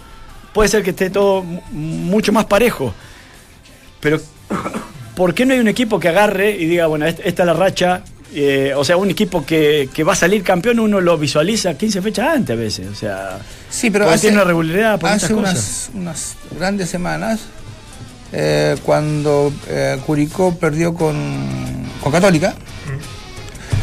[0.54, 2.94] Puede ser que esté todo mu- mucho más parejo.
[4.00, 4.20] Pero,
[5.16, 7.52] ¿por qué no hay un equipo que agarre y diga, bueno, est- esta es la
[7.54, 8.02] racha?
[8.34, 12.02] eh, o sea, un equipo que, que va a salir campeón, uno lo visualiza 15
[12.02, 12.86] fechas antes a veces.
[12.88, 13.38] O sea,
[13.70, 15.90] Sí, pero hace, tiene una regularidad por hace muchas cosas.
[15.94, 17.40] unas, unas grandes semanas,
[18.32, 21.16] eh, cuando eh, Curicó perdió con,
[22.02, 22.54] con Católica,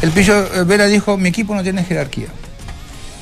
[0.00, 2.28] el Pillo Vera dijo, mi equipo no tiene jerarquía.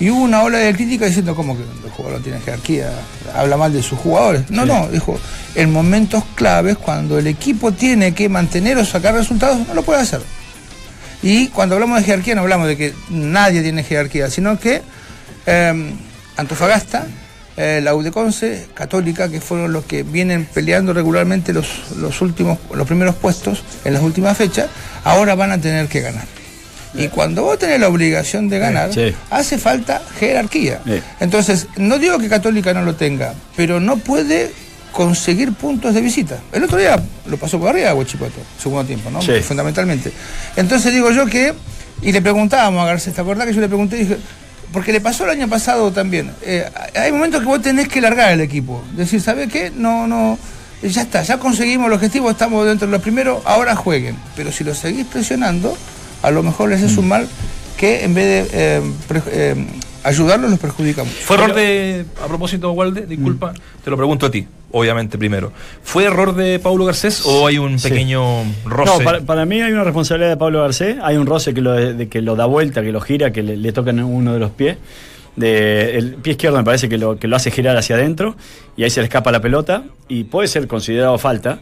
[0.00, 2.90] Y hubo una ola de crítica diciendo, ¿cómo que el jugador no tiene jerarquía?
[3.34, 4.50] Habla mal de sus jugadores.
[4.50, 5.18] No, no, dijo,
[5.54, 10.00] en momentos claves, cuando el equipo tiene que mantener o sacar resultados, no lo puede
[10.00, 10.20] hacer.
[11.22, 14.82] Y cuando hablamos de jerarquía no hablamos de que nadie tiene jerarquía, sino que
[15.46, 15.94] eh,
[16.36, 17.06] Antofagasta,
[17.56, 22.86] eh, la Udeconce, Católica, que fueron los que vienen peleando regularmente los, los últimos, los
[22.86, 24.68] primeros puestos en las últimas fechas,
[25.04, 26.26] ahora van a tener que ganar.
[26.96, 29.14] Y cuando vos tenés la obligación de ganar, Sí.
[29.30, 30.80] hace falta jerarquía.
[30.86, 31.00] Sí.
[31.20, 34.52] Entonces, no digo que Católica no lo tenga, pero no puede
[34.92, 36.38] conseguir puntos de visita.
[36.52, 39.20] El otro día lo pasó por arriba Huachipato, segundo tiempo, ¿no?
[39.20, 39.32] Sí.
[39.42, 40.12] Fundamentalmente.
[40.56, 41.52] Entonces digo yo que,
[42.02, 43.96] y le preguntábamos a Garcés, ¿te acordás que yo le pregunté?
[43.96, 44.16] Dije,
[44.72, 46.30] porque le pasó el año pasado también.
[46.42, 48.84] Eh, hay momentos que vos tenés que largar el equipo.
[48.96, 49.72] Decir, ¿sabes qué?
[49.74, 50.38] No, no.
[50.82, 54.16] Ya está, ya conseguimos el objetivo, estamos dentro de los primeros, ahora jueguen.
[54.36, 55.76] Pero si lo seguís presionando,
[56.24, 57.28] a lo mejor les es un mal
[57.76, 59.66] que en vez de eh, pre- eh,
[60.04, 61.12] ayudarlos, los perjudicamos.
[61.12, 65.52] Fue error de, a propósito, Walde, disculpa, te lo pregunto a ti, obviamente primero.
[65.82, 67.88] ¿Fue error de Paulo Garcés o hay un Sí.
[67.88, 68.98] pequeño roce?
[68.98, 71.72] No, para, para mí hay una responsabilidad de Pablo Garcés, hay un roce que lo,
[71.72, 74.38] de, que lo da vuelta, que lo gira, que le, le toca en uno de
[74.38, 74.76] los pies.
[75.36, 78.36] De, el pie izquierdo me parece que lo, que lo hace girar hacia adentro
[78.76, 81.58] y ahí se le escapa la pelota y puede ser considerado falta,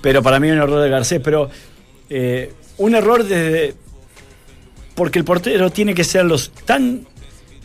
[0.00, 1.48] pero para mí es un error de Garcés, pero
[2.10, 3.74] eh, un error desde...
[5.02, 7.04] Porque el portero tiene que ser los tan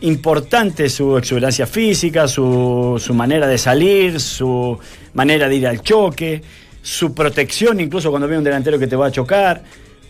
[0.01, 4.79] importante su exuberancia física, su, su manera de salir, su
[5.13, 6.41] manera de ir al choque,
[6.81, 9.61] su protección incluso cuando ve un delantero que te va a chocar,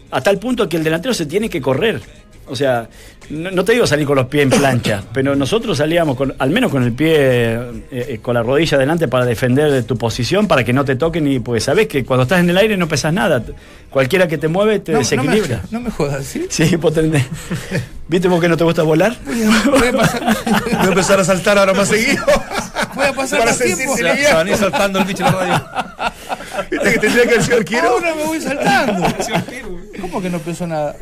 [0.10, 2.00] a tal punto que el delantero se tiene que correr.
[2.50, 2.88] O sea,
[3.30, 6.50] no, no te digo salir con los pies en plancha, pero nosotros salíamos con, al
[6.50, 10.64] menos con el pie, eh, eh, con la rodilla adelante para defender tu posición, para
[10.64, 13.12] que no te toquen y pues sabes que cuando estás en el aire no pesas
[13.14, 13.44] nada.
[13.90, 15.62] Cualquiera que te mueve te No, no me, desequilibra.
[15.72, 16.46] no me jodas, ¿sí?
[16.50, 17.24] Sí, vos tenés-
[18.10, 19.18] ¿Viste vos que no te gusta volar?
[19.26, 20.22] Voy a pasar,
[20.66, 22.24] Voy a empezar a saltar ahora más seguido.
[22.96, 23.78] voy a pasar Para más tiempo.
[23.96, 25.66] sentirse Se va- se van a ir saltando el bicho en la radio.
[26.72, 27.90] Viste que tendría que sido arquero.
[27.90, 29.08] Ahora me voy saltando.
[30.02, 30.96] ¿Cómo que no pensó nada?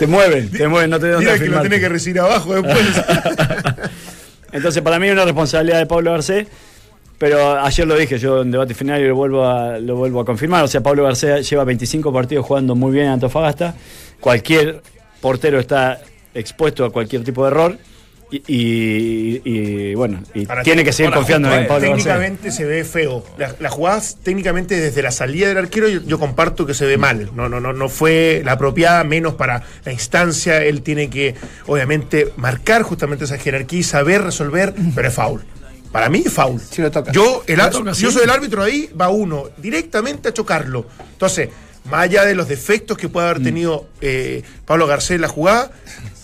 [0.00, 3.02] Te mueven, te mueven, no te Mira que lo tiene que recibir abajo después.
[4.52, 6.46] Entonces, para mí es una responsabilidad de Pablo Garcés,
[7.18, 10.24] pero ayer lo dije yo en debate final y lo vuelvo a, lo vuelvo a
[10.24, 10.64] confirmar.
[10.64, 13.74] O sea, Pablo Garcés lleva 25 partidos jugando muy bien en Antofagasta.
[14.20, 14.80] Cualquier
[15.20, 16.00] portero está
[16.32, 17.78] expuesto a cualquier tipo de error.
[18.32, 22.04] Y, y- y, bueno, y Ahora, tiene que seguir confiando en Pablo Garcés.
[22.04, 23.24] Técnicamente se ve feo.
[23.38, 26.96] La- Las jugadas técnicamente desde la salida del arquero yo, yo comparto que se ve
[26.96, 27.30] mal.
[27.34, 30.62] No, no, no, no fue la apropiada, menos para la instancia.
[30.62, 31.34] Él tiene que,
[31.66, 35.42] obviamente, marcar justamente esa jerarquía y saber resolver, pero es foul.
[35.90, 36.60] Para mí es foul.
[36.60, 37.10] Sí lo toca.
[37.10, 40.86] Yo, el, Lo toca, yo soy el árbitro ahí, va uno directamente a chocarlo.
[41.12, 41.48] Entonces,
[41.90, 43.30] más allá de los defectos que puede Mm.
[43.30, 45.72] haber tenido eh, Pablo Garcés en la jugada,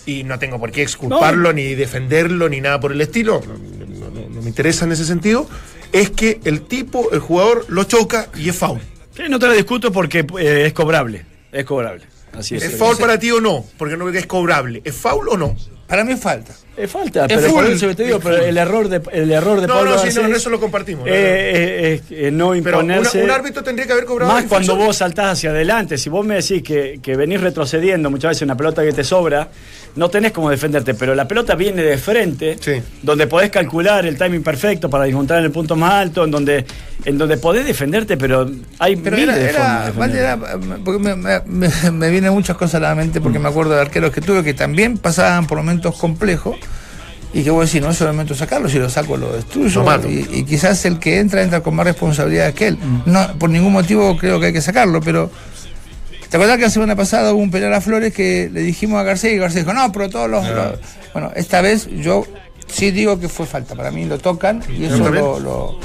[0.07, 4.09] y no tengo por qué exculparlo, ni defenderlo, ni nada por el estilo, no, no-
[4.09, 5.47] no- no me interesa en ese sentido,
[5.91, 8.79] es que el tipo, el jugador, lo choca y es foul.
[9.15, 11.25] Sí, no te lo discuto porque eh, es cobrable.
[11.51, 12.03] Es cobrable.
[12.33, 12.63] Así es.
[12.63, 13.65] ¿Es foul para ti o no?
[13.77, 14.81] Porque no veo que es cobrable.
[14.85, 15.55] ¿Es foul o no?
[15.87, 16.53] Para mí falta.
[16.77, 17.63] Es falta, Es pero full.
[17.63, 18.45] por eso que te digo, Es pero full.
[18.45, 21.07] el error de, el error de No, Pablo no, sí, no, eso lo compartimos.
[21.07, 23.23] eh, eh, es eh, no Pero una- imponerse.
[23.23, 25.97] un árbitro tendría que haber cobrado Más cuando vos saltás hacia adelante.
[25.97, 29.47] Si vos me decís que, que venís retrocediendo muchas veces una pelota que te sobra,
[29.95, 32.73] no tenés como defenderte, pero la pelota viene de frente, Sí.
[33.01, 36.63] donde podés calcular el timing perfecto para encontrar el punto más alto, en donde,
[37.05, 40.37] en donde podés defenderte, pero hay Pero miles era, de de era-
[40.85, 43.81] porque me, me- me- me vienen muchas cosas a la mente porque me acuerdo de
[43.81, 46.55] arqueros que tuve que también pasaban por momentos complejos
[47.37, 50.39] y que voy a decir, no es momento sacarlo, si lo saco lo destruyo y,
[50.39, 52.77] y quizás el que entra entra con más responsabilidad que él.
[52.77, 53.01] Mm.
[53.05, 55.29] No, por ningún motivo creo que hay que sacarlo, pero
[56.29, 59.03] ¿te acuerdas que la semana pasada hubo un pelear a Flores que le dijimos a
[59.03, 60.47] Garcés y Garcés dijo, no, pero todos los...
[60.49, 60.79] los-".
[61.13, 62.25] Bueno, esta vez yo
[62.67, 65.77] sí digo que fue falta, para mí lo tocan y eso Lo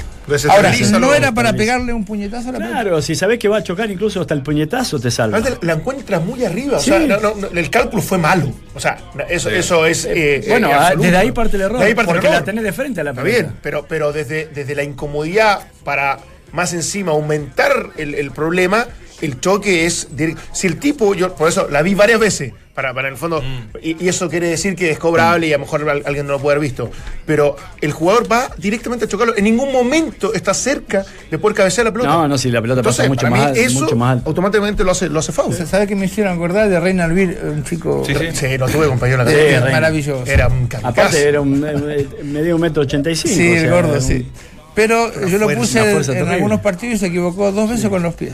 [0.49, 2.81] Ahora, no era para pegarle un puñetazo a la pelota.
[2.81, 5.41] Claro, si sabés que va a chocar incluso hasta el puñetazo te salva.
[5.61, 6.79] La encuentra muy arriba.
[6.79, 6.91] Sí.
[6.91, 8.51] O sea, no, no, no, el cálculo fue malo.
[8.73, 8.97] O sea,
[9.29, 10.05] eso, eso es.
[10.05, 12.39] eh, bueno, eh, ah, desde ahí parte el error, De ahí parte el porque error.
[12.39, 13.41] la tenés de frente a la Está pelota.
[13.43, 16.19] bien, pero, pero desde, desde la incomodidad para
[16.51, 18.85] más encima aumentar el, el problema,
[19.25, 20.09] el choque es.
[20.15, 23.19] direct- Si el tipo, yo por eso la vi varias veces, para, para en el
[23.19, 23.43] fondo,
[23.83, 26.33] y, y eso quiere decir que es cobrable y a lo mejor al- alguien no
[26.33, 26.89] lo puede haber visto,
[27.25, 29.37] pero el jugador va directamente a chocarlo.
[29.37, 32.09] En ningún momento está cerca de poder cabecear la pelota.
[32.09, 34.29] No, no, si la pelota pasa mucho para más mí eso mucho más alto.
[34.29, 35.53] automáticamente lo hace, lo hace foul.
[35.53, 38.25] ¿Sabes qué me hicieron acordar de Reina Alvir, un chico Sí, sí.
[38.33, 39.21] Sí, lo tuve, compañero.
[39.21, 39.27] en
[39.61, 40.23] la Sí, maravilloso?
[40.25, 40.87] Era un kamikaze.
[41.01, 43.35] Aparte era un eh, medio un metro ochenta y cinco.
[43.35, 44.27] sí, o el gordo, un- sí.
[44.73, 45.79] Pero yo lo puse
[46.17, 48.33] en, algunos partidos y se equivocó dos veces con los pies.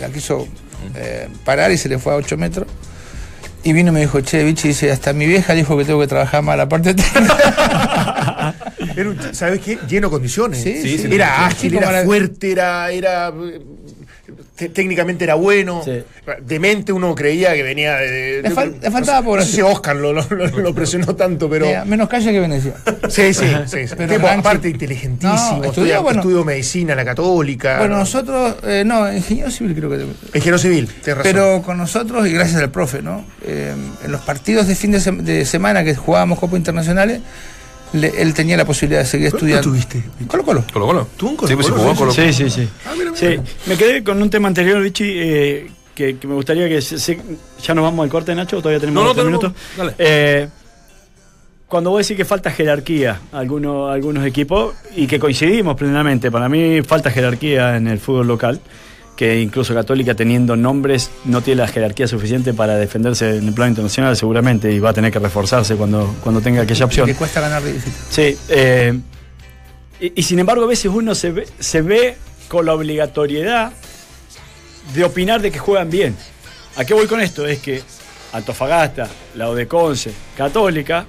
[0.00, 0.46] La quiso
[0.94, 2.66] eh, parar y se le fue a 8 metros.
[3.64, 6.06] Y vino y me dijo, che, bichi, dice, hasta mi vieja dijo que tengo que
[6.06, 8.54] trabajar más la parte técnica.
[8.96, 9.78] Era un, ¿Sabes qué?
[9.88, 10.62] Lleno de condiciones.
[10.62, 11.08] Sí, sí, sí.
[11.12, 12.90] era Sí, ágil, era fuerte, era.
[12.90, 13.32] era
[14.68, 15.82] técnicamente era bueno.
[15.84, 16.02] Sí.
[16.42, 18.40] Demente uno creía que venía de.
[18.42, 19.62] Le fal- le faltaba No sé si.
[19.62, 21.66] Oscar lo, lo- lo- lo presionó tanto, pero.
[21.66, 22.72] Mira, menos calle que Venecia.
[23.08, 23.86] Sí, sí, sí.
[23.88, 23.94] sí.
[23.96, 25.30] Pero Tipo, aparte, inteligentísimo.
[25.32, 26.20] No, estudió, estudia, bueno.
[26.20, 27.78] estudió medicina, la católica.
[27.78, 29.96] Bueno, nosotros, eh, no, ingeniero civil creo que...
[30.38, 31.22] Ingeniero civil, tienes razón.
[31.22, 33.24] Pero con nosotros, y gracias al profe, ¿no?
[33.44, 37.20] Eh, en los partidos de fin de, sem- de semana que jugábamos Copa Internacionales,
[37.92, 39.74] le- él tenía la posibilidad de seguir ¿Dónde estudiando.
[39.76, 40.26] estuviste?
[40.26, 40.64] Colo Colo.
[40.72, 41.08] Colo Colo.
[41.16, 42.12] ¿Tú en Colo Sí, pues sí, Colo?
[42.12, 42.68] Sí, sí, sí.
[42.86, 43.16] Ah, mira, mira.
[43.16, 46.98] Sí, me quedé con un tema anterior, Vichy, eh, que, que me gustaría que se-
[46.98, 47.18] se-
[47.62, 49.54] ya nos vamos al corte, Nacho, ¿o todavía tenemos No, no, tenemos- minuto.
[49.76, 49.94] dale.
[49.98, 50.48] Eh,
[51.66, 56.48] cuando vos decís que falta jerarquía a algunos, algunos equipos y que coincidimos plenamente, para
[56.48, 58.60] mí falta jerarquía en el fútbol local,
[59.18, 63.70] que incluso Católica teniendo nombres no tiene la jerarquía suficiente para defenderse en el plano
[63.70, 67.04] internacional seguramente y va a tener que reforzarse cuando, cuando tenga aquella opción.
[67.04, 67.96] Que cuesta ganar de visita.
[68.10, 68.96] Sí, eh,
[69.98, 73.72] y, y sin embargo a veces uno se ve, se ve con la obligatoriedad
[74.94, 76.14] de opinar de que juegan bien.
[76.76, 77.44] ¿A qué voy con esto?
[77.44, 77.82] Es que
[78.32, 81.06] Antofagasta, la Odeconce, Católica,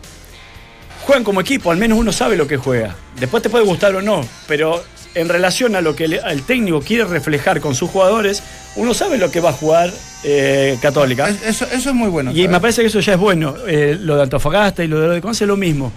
[1.06, 2.96] juegan como equipo, al menos uno sabe lo que juega.
[3.20, 4.84] Después te puede gustar o no, pero
[5.16, 8.44] en relación a lo que el técnico quiere reflejar con sus jugadores,
[8.76, 9.92] uno sabe lo que va a jugar
[10.24, 11.30] eh, Católica.
[11.30, 12.32] Es- Eso, eso es muy bueno.
[12.32, 12.50] Y ¿sabes?
[12.52, 13.56] me parece que eso ya es bueno.
[13.68, 15.92] Eh, lo de Antofagasta y lo de Conce es lo mismo.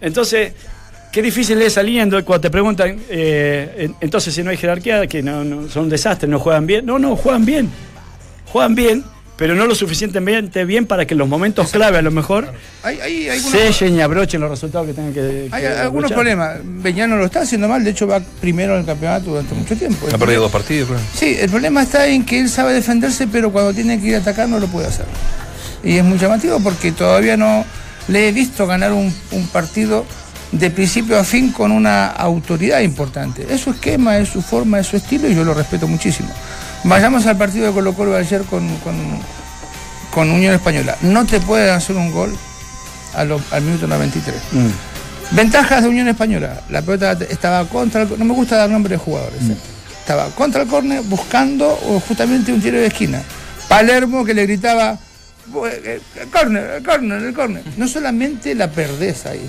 [0.00, 0.52] Entonces,
[1.12, 5.22] qué difícil es saliendo cuando te preguntan, eh, en- entonces si no hay jerarquía, que
[5.22, 6.86] no, no- son un desastre, no juegan bien.
[6.86, 7.68] No, no, juegan bien.
[8.46, 9.04] Juegan bien,
[9.38, 12.98] pero no lo suficientemente bien para que en los momentos clave a lo mejor Hay,
[13.00, 15.48] hay, hay algunos- sellen y abrochen los resultados que tengan que.
[15.50, 16.16] hay que algunos luchar.
[16.18, 16.56] problemas.
[16.64, 20.06] Beñano lo está haciendo mal, de hecho va primero en el campeonato durante mucho tiempo.
[20.12, 21.00] Ha perdido dos partidos, creo.
[21.14, 24.18] Sí, el problema está en que él sabe defenderse, pero cuando tiene que ir a
[24.18, 25.06] atacar no lo puede hacer.
[25.84, 27.64] Y es muy llamativo porque todavía no
[28.08, 30.04] le he visto ganar un, un partido
[30.50, 33.46] de principio a fin con una autoridad importante.
[33.50, 36.30] Es su esquema, es su forma, es su estilo y yo lo respeto muchísimo.
[36.84, 38.94] Vayamos al partido de Colo Colo de ayer con, con,
[40.12, 40.96] con Unión Española.
[41.02, 42.36] No te pueden hacer un gol
[43.14, 44.34] a lo- al minuto 93.
[44.52, 44.68] Mm.
[45.36, 46.62] Ventajas de Unión Española.
[46.70, 49.40] La pelota estaba contra el, No me gusta dar nombre de jugadores.
[49.42, 49.56] ¿eh?
[50.00, 51.68] Estaba contra el córner buscando
[52.08, 53.20] justamente un tiro de esquina.
[53.68, 54.96] Palermo que le gritaba
[55.52, 57.62] "Bu- eh, el córner, el córner, el córner.
[57.76, 59.46] No solamente la perdés ahí,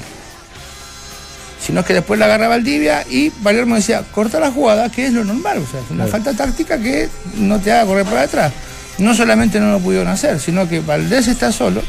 [1.70, 5.24] sino que después la agarra Valdivia y Palermo decía, corta la jugada, que es lo
[5.24, 5.60] normal.
[5.60, 8.52] O sea, es una falta táctica que no te haga correr para atrás.
[8.98, 11.84] No solamente no lo pudieron hacer, sino que Valdés está solo.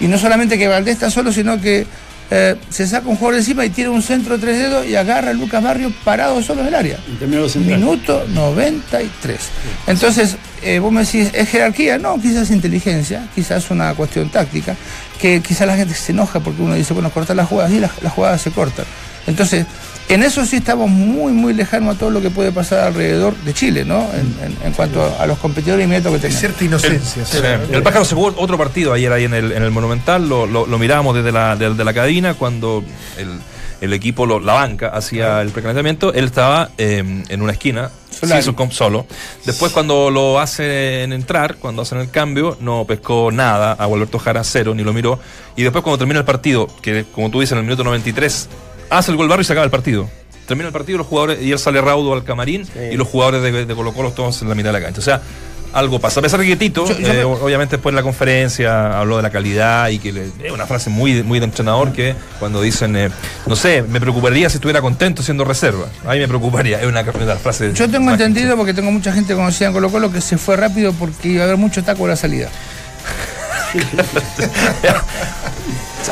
[0.00, 1.86] Y no solamente que Valdés está solo, sino que
[2.30, 5.34] eh, se saca un jugador encima y tiene un centro tres dedos y agarra a
[5.34, 6.98] Lucas Barrio parado solo en el área.
[7.66, 9.38] Minuto 93.
[9.86, 11.98] Entonces, eh, vos me decís, ¿es jerarquía?
[11.98, 14.74] No, quizás inteligencia, quizás una cuestión táctica,
[15.20, 18.02] que quizás la gente se enoja porque uno dice, bueno, cortar las jugadas y las,
[18.02, 18.86] las jugadas se cortan.
[19.26, 19.66] Entonces,
[20.08, 23.54] en eso sí estamos muy, muy lejanos a todo lo que puede pasar alrededor de
[23.54, 24.06] Chile, ¿no?
[24.12, 26.40] En, en- en cuanto a, a los competidores inmediatos que Hay tenemos.
[26.40, 27.24] cierta inocencia.
[27.24, 27.74] Sí, sí.
[27.74, 30.66] El pájaro se jugó otro partido ayer ahí en el, en el Monumental, lo, lo,
[30.66, 32.84] lo mirábamos desde la, desde la cabina cuando
[33.16, 33.28] el,
[33.80, 37.90] el equipo, lo- la banca, hacía el precalentamiento, él estaba eh, en una esquina,
[38.70, 39.06] solo.
[39.44, 44.44] Después cuando lo hacen entrar, cuando hacen el cambio, no pescó nada, a Alberto Jara
[44.44, 45.18] cero, ni lo miró.
[45.56, 48.48] Y después cuando termina el partido, que como tú dices en el minuto 93,
[48.98, 50.08] hace el gol barrio y se acaba el partido.
[50.46, 53.64] Termina el partido los jugadores, y él sale raudo al camarín y los jugadores de,
[53.64, 55.00] de Colo Colo todos en la mitad de la cancha.
[55.00, 55.22] O sea,
[55.72, 56.20] algo pasa.
[56.20, 59.16] A pesar de que Tito, Yo- yo eh, me- obviamente después en la conferencia habló
[59.16, 60.10] de la calidad y que
[60.44, 63.08] es una frase muy, muy de entrenador que cuando dicen, eh,
[63.46, 65.86] no sé, me preocuparía si estuviera contento siendo reserva.
[66.06, 67.72] A mí me preocuparía, es una, una frase.
[67.72, 70.92] Yo tengo entendido, porque tengo mucha gente conocida en Colo Colo, que se fue rápido
[70.92, 72.50] porque iba a haber mucho taco a la salida.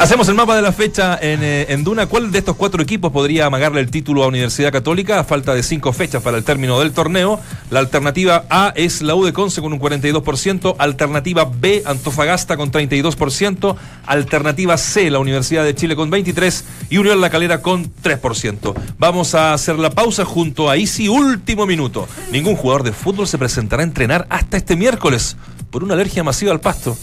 [0.01, 2.07] Hacemos el mapa de la fecha en, eh, en Duna.
[2.07, 5.63] ¿Cuál de estos cuatro equipos podría amagarle el título a Universidad Católica a falta de
[5.63, 7.39] cinco fechas para el término del torneo?
[7.71, 12.73] La alternativa A es la U de Conce con un 42%, alternativa B Antofagasta con
[12.73, 13.77] 32%,
[14.07, 18.75] alternativa C la Universidad de Chile con 23% y Unión La Calera con 3%.
[18.99, 22.09] Vamos a hacer la pausa junto a Easy, último minuto.
[22.33, 25.37] Ningún jugador de fútbol se presentará a entrenar hasta este miércoles
[25.71, 26.97] por una alergia masiva al pasto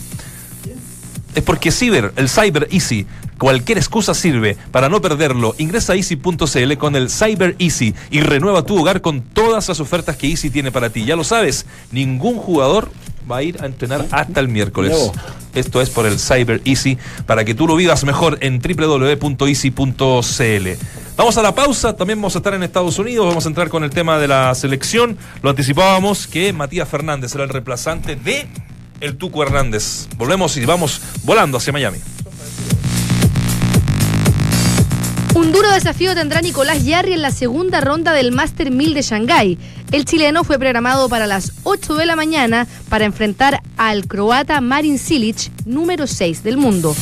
[1.36, 3.06] es porque Cyber, el Cyber Easy,
[3.38, 5.56] cualquier excusa sirve para no perderlo.
[5.58, 10.18] Ingresa a easy.cl con el Cyber Easy y renueva tu hogar con todas las ofertas
[10.18, 11.06] que Easy tiene para ti.
[11.06, 12.92] Ya lo sabes, ningún jugador
[13.30, 15.12] va a ir a entrenar hasta el miércoles.
[15.54, 19.90] Esto es por el Cyber Easy para que tú lo vivas mejor en www.easy.cl.
[21.16, 23.84] Vamos a la pausa, también vamos a estar en Estados Unidos, vamos a entrar con
[23.84, 25.18] el tema de la selección.
[25.44, 28.48] Lo anticipábamos que Matías Fernández era el reemplazante de
[29.02, 30.08] el Tuco Hernández.
[30.18, 32.00] Volvemos y vamos volando hacia Miami.
[35.36, 39.58] Un duro desafío tendrá Nicolás Yarri en la segunda ronda del Master 1000 de Shanghái.
[39.92, 45.00] El chileno fue programado para las 8 de la mañana para enfrentar al croata Marin
[45.00, 46.96] Cilic, número 6 del mundo.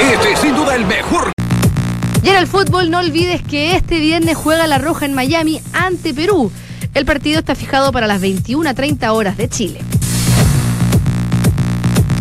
[0.00, 1.32] Este es sin duda el mejor
[2.22, 6.14] Y en el fútbol no olvides que este viernes juega La Roja en Miami ante
[6.14, 6.50] Perú.
[6.96, 9.80] El partido está fijado para las 21.30 horas de Chile.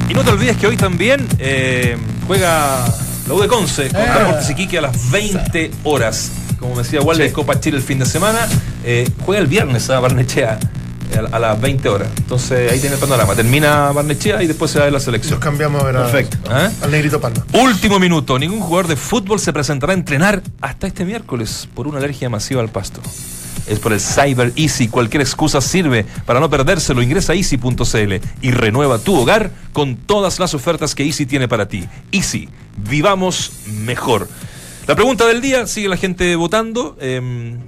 [0.10, 1.96] Y no te olvides que hoy también eh,
[2.28, 2.86] juega
[3.26, 6.30] la U de Conce con Deportes Iquique a las 20 horas.
[6.60, 8.40] Como decía Walter, Copa Chile el fin de semana.
[8.84, 10.60] Eh, juega el viernes a Barnechea.
[11.32, 12.10] a, a las 20 horas.
[12.18, 13.34] Entonces ahí tiene el panorama.
[13.34, 15.36] Termina Barnechea y después se va ver la selección.
[15.36, 16.38] Nos cambiamos a ver a- Perfecto.
[16.54, 16.70] ¿Eh?
[16.82, 17.46] al Negrito Palma.
[17.54, 18.38] Último minuto.
[18.38, 22.62] Ningún jugador de fútbol se presentará a entrenar hasta este miércoles por una alergia masiva
[22.62, 23.00] al pasto.
[23.68, 24.88] Es por el Cyber Easy.
[24.88, 27.02] Cualquier excusa sirve para no perdérselo.
[27.02, 31.68] Ingresa a easy.cl y renueva tu hogar con todas las ofertas que Easy tiene para
[31.68, 31.86] ti.
[32.12, 34.30] Easy, vivamos mejor.
[34.88, 36.96] La pregunta del día, sigue la gente votando.
[37.02, 37.60] em,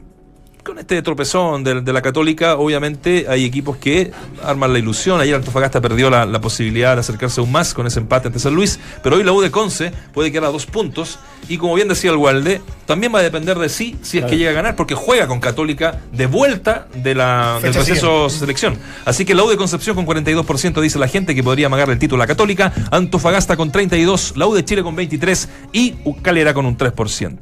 [0.67, 4.11] con este tropezón de, de la Católica, obviamente hay equipos que
[4.43, 5.21] arman la ilusión.
[5.21, 8.53] Ayer Antofagasta perdió la, la posibilidad de acercarse aún más con ese empate ante San
[8.53, 11.19] Luis, pero hoy la U de Conce puede quedar a dos puntos.
[11.47, 14.37] Y como bien decía el Walde, también va a depender de sí si es que
[14.37, 18.77] llega a ganar, porque juega con Católica de vuelta de la, del proceso selección.
[19.05, 21.97] Así que la U de Concepción con 42% dice la gente que podría amagar el
[21.97, 26.53] título a la Católica, Antofagasta con 32%, la U de Chile con 23% y Calera
[26.53, 27.37] con un 3%.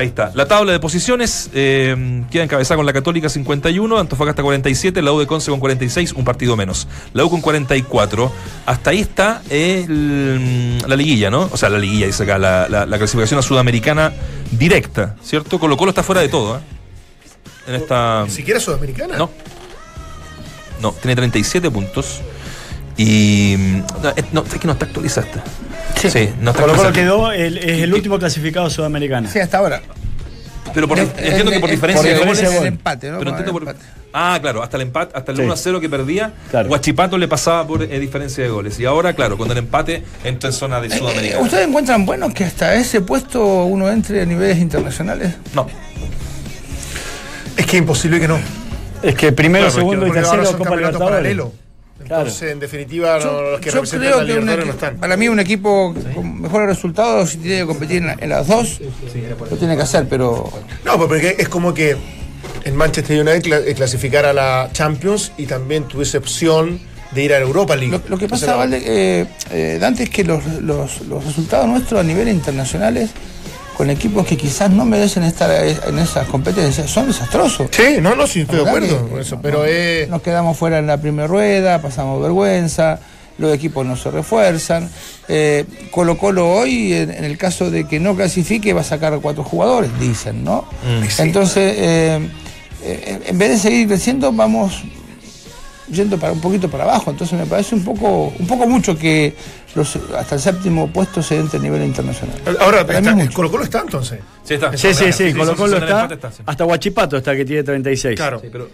[0.00, 0.32] Ahí está.
[0.34, 5.18] La tabla de posiciones eh, queda encabezada con la Católica 51, Antofagasta 47, la U
[5.20, 6.88] de Conce con 46, un partido menos.
[7.12, 8.32] La U con 44.
[8.64, 11.50] Hasta ahí está el- la liguilla, ¿no?
[11.52, 14.12] O sea, la liguilla, dice acá, la, la- la clasificación a sudamericana
[14.52, 15.58] directa, ¿cierto?
[15.60, 16.60] Colo Colo está fuera de todo, ¿eh?
[17.66, 18.24] En esta.
[18.24, 19.18] Ni siquiera Sudamericana.
[19.18, 19.30] No.
[20.80, 22.22] No, tiene 37 puntos.
[22.96, 23.54] Y.
[24.02, 25.44] No, no, es que no está actualizada.
[25.96, 26.10] Esta.
[26.10, 29.28] Sí, no está Colo Colo quedó, el- es el último clasificado sudamericano.
[29.30, 29.80] Sí, hasta ahora.
[30.72, 32.42] Pero por- entiendo que por diferencia de goles.
[32.42, 33.18] el empate, ¿no?
[33.18, 33.84] Pero entiendo el por- empate.
[34.12, 35.44] Ah, claro, hasta el empate, hasta el Sí.
[35.44, 36.68] 1 a 0 que perdía, Claro.
[36.68, 38.78] Guachipato le pasaba por eh, diferencia de goles.
[38.78, 41.42] Y ahora, claro, con el empate entra en zona de Eh, Sudamericana.
[41.42, 45.34] ¿Ustedes encuentran bueno que hasta ese puesto uno entre a niveles internacionales?
[45.54, 45.66] No.
[47.56, 48.38] Es que imposible que no.
[49.02, 51.36] Es que primero, Claro, segundo y tercero Copa Libertadores.
[52.06, 52.22] Claro.
[52.22, 54.96] Entonces, en definitiva, no, Yo, los que representan creo que no están.
[54.96, 58.46] para mí un equipo con mejores resultados, si tiene que competir en, la- en las
[58.48, 58.80] dos,
[59.50, 60.50] lo tiene que hacer, pero
[60.84, 61.96] No, pues porque es como que
[62.64, 66.80] en Manchester United eh, clasificar a la Champions y también tuviese opción
[67.12, 67.92] de ir a la Europa League.
[67.92, 72.00] lo, lo que pasa, Valde, eh, eh, Dante, es que los, los- los resultados nuestros
[72.00, 73.10] a nivel internacionales,
[73.80, 77.68] con equipos que quizás no merecen estar en esas competencias, son desastrosos.
[77.70, 80.58] Sí, no, no, sí, estoy de acuerdo con eso, no- pero no- eh, nos quedamos
[80.58, 83.00] fuera en la primera rueda, pasamos vergüenza,
[83.38, 84.90] los equipos no se refuerzan.
[85.28, 89.18] Eh, Colo Colo hoy, en, en el caso de que no clasifique, va a sacar
[89.22, 90.66] cuatro jugadores, dicen, ¿no?
[91.08, 91.22] Sí.
[91.22, 92.28] Entonces, eh,
[92.84, 94.82] eh, en vez de seguir creciendo, vamos
[95.92, 97.10] yendo para un poquito para abajo.
[97.10, 99.34] Entonces me parece un poco, un poco mucho que
[99.74, 102.36] los, hasta el séptimo puesto se entre a nivel internacional.
[102.60, 102.86] ahora.
[103.34, 104.20] Colo Colo está entonces.
[104.44, 104.76] Sí, está.
[104.76, 106.08] Sí, sí, sí, Colo Colo está,
[106.46, 108.16] hasta Huachipato está que tiene 36.
[108.16, 108.40] Claro.
[108.40, 108.68] Sí, pero,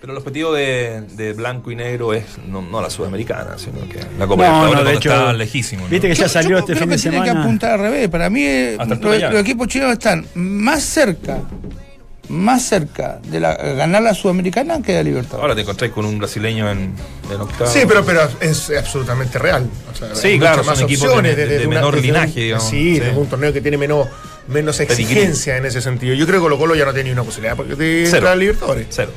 [0.00, 3.98] pero el objetivo de, de blanco y negro es no, no la sudamericana, sino que
[4.18, 5.82] la Copa No, no, de hecho, está lejísimo.
[5.84, 5.88] ¿no?
[5.88, 7.42] Viste que ya salió yo este creo fin que de tiene que semana.
[7.42, 8.08] apuntar al revés.
[8.08, 11.38] Para mí, eh, los equipos chinos están más cerca,
[12.28, 15.42] más cerca de la, ganar la Sudamericana que de la Libertadores.
[15.42, 16.92] Ahora te encontráis con un brasileño en,
[17.32, 17.70] en octavo.
[17.70, 19.66] Sí, pero, pero es absolutamente real.
[19.92, 22.68] O sea, Sí, claro, muchas son equipos de- de- de desde menor linaje, un- digamos.
[22.68, 23.00] Sí, Sí.
[23.00, 24.08] desde un torneo que tiene menos,
[24.48, 26.14] menos exigencia en ese sentido.
[26.14, 28.86] Yo creo que Colo Colo ya no tiene ni una posibilidad de entrar a Libertadores.
[28.90, 29.10] Cero.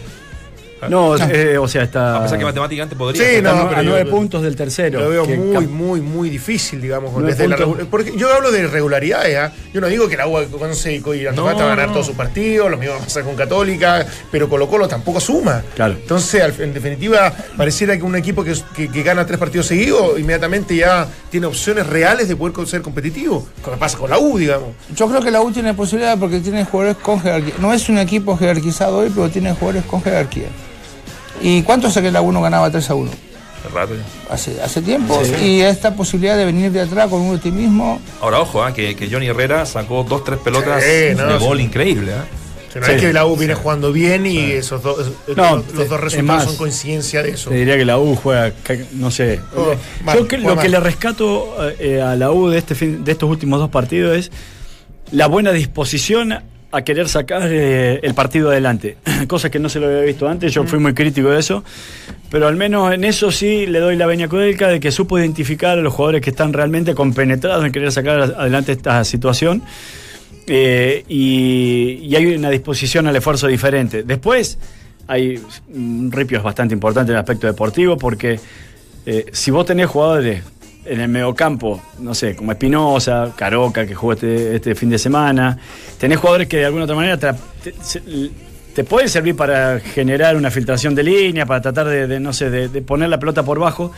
[0.89, 3.23] No, eh, o sea, está, A pesar que matemáticamente podría.
[3.23, 4.99] Sí, no, a pero nueve puntos del tercero.
[5.01, 7.11] Lo veo muy, muy, muy difícil, digamos.
[7.23, 7.57] Desde la
[7.89, 9.51] porque yo hablo de irregularidades, ¿ah?
[9.73, 11.93] Yo no digo que la U con Seco y Antofagasta No, va a ganar no.
[11.93, 15.61] todos sus partidos, lo mismo va a pasar con Católica, pero Colo Colo tampoco suma.
[15.75, 15.93] Claro.
[15.93, 20.75] Entonces, en definitiva, pareciera que un equipo que, que- que gana tres partidos seguidos, inmediatamente
[20.75, 23.47] ya tiene opciones reales de poder ser competitivo.
[23.61, 24.69] Como pasa con la U, digamos.
[24.95, 27.53] Yo creo que la U tiene posibilidad porque tiene jugadores con jerarquía.
[27.59, 30.47] No es un equipo jerarquizado hoy, pero tiene jugadores con jerarquía.
[31.41, 33.11] ¿Y cuánto hace que la U no ganaba 3 a 1?
[33.67, 34.33] Es rato ya.
[34.33, 35.21] Hace, hace tiempo.
[35.41, 38.01] Y esta posibilidad de venir de atrás con un optimismo.
[38.21, 41.45] Ahora, ojo, ah, que, que Johnny Herrera sacó dos, tres pelotas Sí, no, de sí.
[41.45, 42.11] gol increíble.
[42.75, 45.97] no es que la U viene jugando bien y esos dos, No, los, los dos
[45.99, 46.45] es resultados más.
[46.45, 47.49] son coincidencia de eso.
[47.51, 48.51] Te diría que la U juega,
[48.93, 49.39] no sé.
[49.55, 50.59] Oh, Eh, mal, Yo que- lo mal.
[50.63, 54.17] que le rescato eh, a la U de, este fin- de estos últimos dos partidos
[54.17, 54.31] es
[55.11, 58.97] la buena disposición a querer sacar eh, el partido adelante.
[59.27, 61.63] Cosa que no se lo había visto antes, yo fui muy crítico de eso.
[62.29, 65.77] Pero al menos en eso sí le doy la veña Codelca de que supo identificar
[65.77, 69.63] a los jugadores que están realmente compenetrados en querer sacar adelante esta situación.
[70.47, 74.03] Eh, y, y hay una disposición al esfuerzo diferente.
[74.03, 74.57] Después
[75.07, 75.41] hay
[75.73, 78.39] un ripio bastante importante en el aspecto deportivo porque
[79.05, 80.43] eh, si vos tenés jugadores
[80.85, 85.57] en el mediocampo, no sé, como Espinosa, Caroca, que jugó este, este fin de semana,
[85.99, 87.33] tenés jugadores que de alguna otra manera te,
[88.73, 92.49] te pueden servir para generar una filtración de línea, para tratar de, de, no sé,
[92.49, 93.91] de, de poner la pelota por bajo.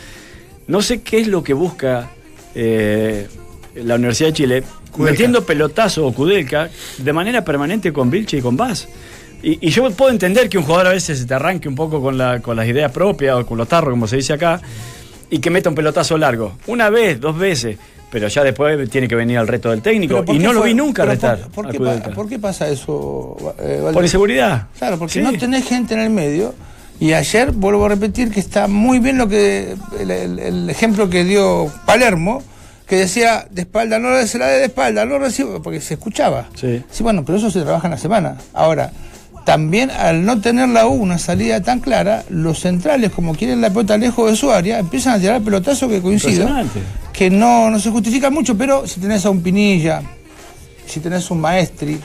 [0.68, 2.10] No sé qué es lo que busca
[2.56, 3.28] eh,
[3.76, 5.12] la Universidad de Chile, Kudelka.
[5.12, 8.88] metiendo pelotazo o Kudelka de manera permanente con Vilche y con Vaz.
[9.42, 12.02] Y, y yo puedo entender que un jugador a veces se te arranque un poco
[12.02, 14.62] con, la, con las ideas propias o con los tarros, como se dice acá,
[15.36, 16.54] y que meta un pelotazo largo.
[16.68, 17.78] Una vez, dos veces.
[18.12, 20.14] Pero ya después tiene que venir al reto del técnico.
[20.14, 21.48] Pero ¿por Y no lo vi nunca retar.
[21.50, 22.10] ¿Por, qué, Kudelka.
[22.10, 23.90] pa- por qué pasa eso, eh?
[23.92, 24.68] Por inseguridad.
[24.78, 25.22] Claro, porque Sí.
[25.22, 26.54] no tenés gente en el medio.
[27.00, 31.10] Y ayer vuelvo a repetir que está muy bien lo que el, el- el ejemplo
[31.10, 32.44] que dio Palermo,
[32.86, 36.50] que decía de espalda, no se la dé de espalda, no recibo, porque se escuchaba.
[36.54, 36.84] Sí.
[37.00, 38.38] bueno, pero eso se trabaja en la semana.
[38.54, 38.92] Ahora,
[39.46, 43.70] también al no tener la U una salida tan clara, los centrales, como quieren la
[43.70, 46.48] pelota lejos de su área, empiezan a tirar pelotazos que coincido,
[47.12, 50.02] que no, no se justifica mucho, pero si tenés a un Pinilla,
[50.86, 52.00] si tenés un Maestri,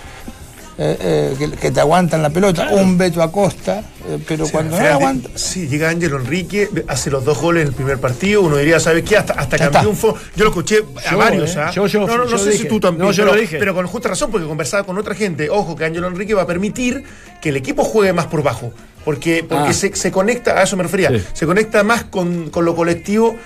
[0.81, 4.87] eh, eh, que, que te aguantan la pelota, un Beto Acosta, eh, pero cuando no
[4.87, 5.29] aguanta...
[5.35, 8.43] Sí, llega Ángelo Enrique, hace los dos goles en el primer partido.
[8.43, 9.17] Uno diría, ¿sabes qué?
[9.17, 11.57] Hasta, hasta cambió un Yo lo escuché a Yo, varios.
[11.57, 11.71] ¿ah?
[11.73, 12.63] Yo- yo- no, no, no sé dije.
[12.63, 13.05] si tú también.
[13.07, 13.59] No, yo pero, lo dije.
[13.59, 15.51] pero con justa razón, porque conversaba con otra gente.
[15.51, 17.03] Ojo, que Ángelo Enrique va a permitir
[17.43, 18.73] que el equipo juegue más por bajo.
[19.05, 19.73] Porque, porque Ah.
[19.73, 21.25] se, se conecta, a eso me refería, Sí.
[21.33, 23.37] se conecta más con, con lo colectivo.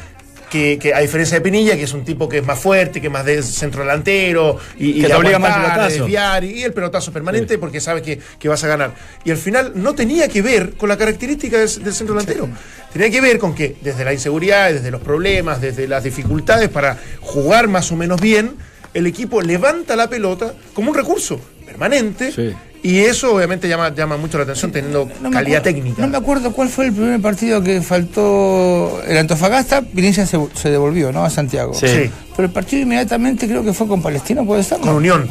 [0.53, 3.07] Que, que a diferencia de Pinilla, que es un tipo que es más fuerte, que
[3.07, 5.88] es más de centro delantero y, y Que te de obliga más pelotazo.
[6.00, 7.59] desviar, y el pelotazo permanente Sí.
[7.59, 8.92] porque sabes que, que vas a ganar.
[9.24, 12.50] Y al final no tenía que ver con la característica del, del centro delantero.
[12.92, 16.98] Tenía que ver con que desde la inseguridad, desde los problemas, desde las dificultades para
[17.22, 18.53] jugar más o menos bien,
[18.92, 22.30] el equipo levanta la pelota como un recurso permanente.
[22.30, 22.55] Sí.
[22.85, 26.03] Y eso obviamente llama, llama mucho la atención teniendo No calidad acuerdo- técnica.
[26.03, 30.70] No me acuerdo cuál fue el primer partido que faltó el Antofagasta, Pinilla se, se
[30.70, 31.24] devolvió, ¿no?
[31.24, 31.74] A Santiago.
[31.74, 31.87] Sí.
[31.87, 32.11] Sí.
[32.35, 34.78] Pero el partido inmediatamente creo que fue con Palestino, ¿puede ser?
[34.78, 34.91] Con.
[34.97, 35.30] Unión.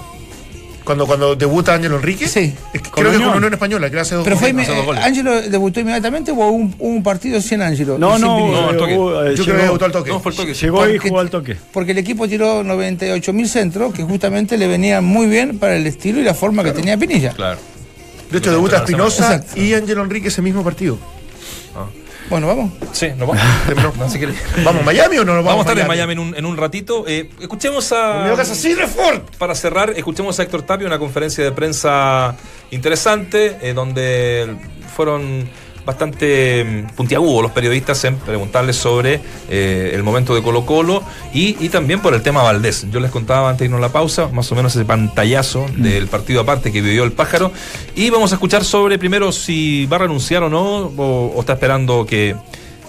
[0.84, 2.28] Cuando, cuando debuta Ángelo Enrique.
[2.28, 2.56] Sí.
[2.74, 3.30] Es que creo que Unión.
[3.30, 4.50] con Unión Española, que le hace dos Pero fue.
[5.02, 7.98] ¿Ángelo debutó inmediatamente o hubo un, partido sin Ángelo?
[7.98, 8.72] No, y sin no?
[8.72, 8.94] No, toque.
[9.36, 10.10] Yo creo que debutó al toque.
[10.10, 10.54] No, fue el toque.
[10.54, 11.58] Llegó y Porque- jugó al toque.
[11.72, 15.86] Porque el equipo tiró 98 mil centros que justamente le venían muy bien para el
[15.86, 17.32] estilo y la forma que tenía Pinilla.
[17.32, 17.60] Claro.
[18.32, 20.98] De hecho, debuta Espinosa y Ángelo Enrique ese mismo partido.
[22.32, 22.72] Bueno, vamos.
[22.94, 23.44] Sí, nos vamos.
[24.00, 24.38] No, si quieres.
[24.64, 26.46] ¿Vamos a Miami o no nos Vamos a vamos, estar en Miami en un, en
[26.46, 27.04] un ratito.
[27.06, 28.24] Eh, escuchemos a.
[28.30, 29.36] Me casa así, Refort.
[29.36, 32.38] Para cerrar, escuchemos a Héctor Tapia, una conferencia de prensa
[32.72, 34.56] interesante, eh, donde
[34.96, 35.50] fueron
[35.86, 41.04] bastante mm, puntiagudos los periodistas en preguntarles sobre eh, el momento de Colo Colo
[41.34, 42.86] y, y también por el tema Valdés.
[42.92, 46.08] Yo les contaba antes de irnos a la pausa, más o menos ese pantallazo del
[46.08, 47.52] partido aparte que vivió el pájaro.
[47.96, 51.54] Y vamos a escuchar sobre primero si va a renunciar o no, o, o está
[51.54, 52.36] esperando que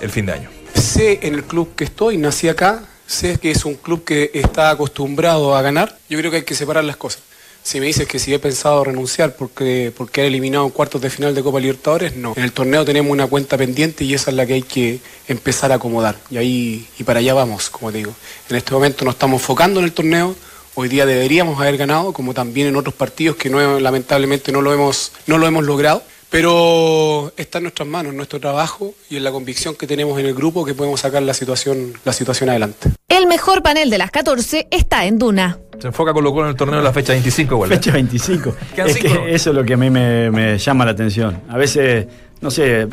[0.00, 0.50] el fin de año.
[0.74, 4.70] Sé en el club que estoy, nací acá, sé que es un club que está
[4.70, 5.98] acostumbrado a ganar.
[6.08, 7.22] Yo creo que hay que separar las cosas.
[7.62, 11.10] Si me dices que si he pensado renunciar porque, porque he eliminado en cuartos de
[11.10, 12.32] final de Copa Libertadores, no.
[12.36, 15.70] En el torneo tenemos una cuenta pendiente y esa es la que hay que empezar
[15.70, 16.16] a acomodar.
[16.30, 18.12] Y ahí y para allá vamos, como te digo.
[18.50, 20.34] En este momento nos estamos enfocando en el torneo.
[20.74, 25.12] Hoy día deberíamos haber ganado, como también en otros partidos que lamentablemente no lo hemos,
[25.26, 26.02] no lo hemos logrado.
[26.30, 30.24] Pero está en nuestras manos, en nuestro trabajo y en la convicción que tenemos en
[30.24, 32.88] el grupo que podemos sacar la situación, la situación adelante.
[33.08, 35.58] El mejor panel de las 14 está en Duna.
[35.82, 37.72] Se enfoca Colo Colo en el torneo de la fecha 25 igual.
[37.72, 37.74] ¿eh?
[37.74, 38.54] Fecha 25.
[38.76, 41.40] Quedan Es que eso es lo que a mí me, me llama la atención.
[41.48, 42.06] A veces,
[42.40, 42.86] no sé,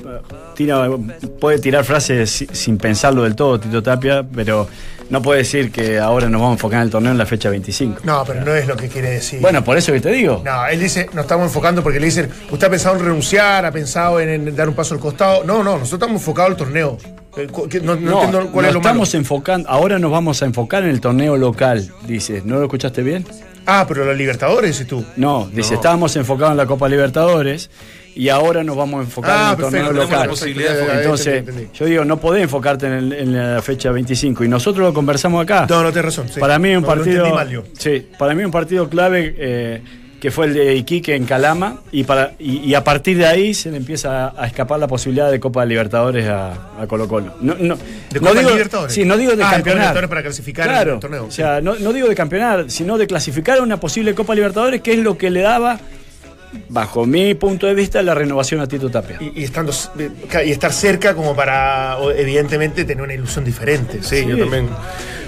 [0.56, 0.90] tira,
[1.40, 4.68] puede tirar frases si- sin pensarlo del todo, Tito Tapia, pero
[5.12, 7.50] no puede decir que ahora nos vamos a enfocar en el torneo en la fecha
[7.52, 8.02] 25.
[8.06, 9.40] No, pero no es lo que quiere decir.
[9.40, 10.42] Bueno, por eso que te digo.
[10.44, 13.72] No, él dice, nos estamos enfocando porque le dicen, usted ha pensado en renunciar, ha
[13.72, 15.44] pensado en, en dar un paso al costado.
[15.44, 16.98] No, no, nosotros estamos enfocados al torneo.
[17.38, 17.48] Eh,
[17.84, 18.80] No, no No, entiendo cuál nos es lo malo.
[18.80, 22.44] estamos enfocando, ahora nos vamos a enfocar en el torneo local, dices.
[22.46, 23.26] ¿No lo escuchaste bien?
[23.66, 25.06] Ah, pero los Libertadores, dices tú.
[25.16, 27.70] No, dice, estábamos enfocados en la Copa Libertadores
[28.16, 31.00] y ahora nos vamos a enfocar Ah, en el perfecto, torneo la local.
[31.02, 34.94] Entonces, yo digo, no podés enfocarte en, el- en la fecha 25 y nosotros lo
[34.94, 35.68] conversamos acá.
[35.70, 36.30] No, no, tienes razón.
[36.34, 36.40] sí.
[36.40, 37.26] para mí un No, partido,
[37.78, 39.82] sí, para mí un partido clave eh,
[40.20, 43.54] que fue el de Iquique en Calama y para y, y a partir de ahí
[43.54, 46.52] se le empieza a, a escapar la posibilidad de Copa Libertadores a,
[46.82, 47.34] a Colo Colo.
[47.42, 47.76] No, no,
[48.12, 48.94] ¿De no Copa digo, Libertadores?
[48.94, 49.82] Sí, no digo de Ah, de campeonar.
[49.82, 53.08] Libertadores para clasificar claro, el torneo, O sea, no, no digo de campeonar, sino de
[53.08, 55.80] clasificar a una posible Copa Libertadores, que es lo que le daba,
[56.68, 59.18] bajo mi punto de vista, la renovación a Tito Tapia.
[59.22, 60.10] Y, y estando eh,
[60.46, 64.00] y estar cerca como para evidentemente tener una ilusión diferente.
[64.02, 64.26] Sí, Sí.
[64.28, 64.68] yo también.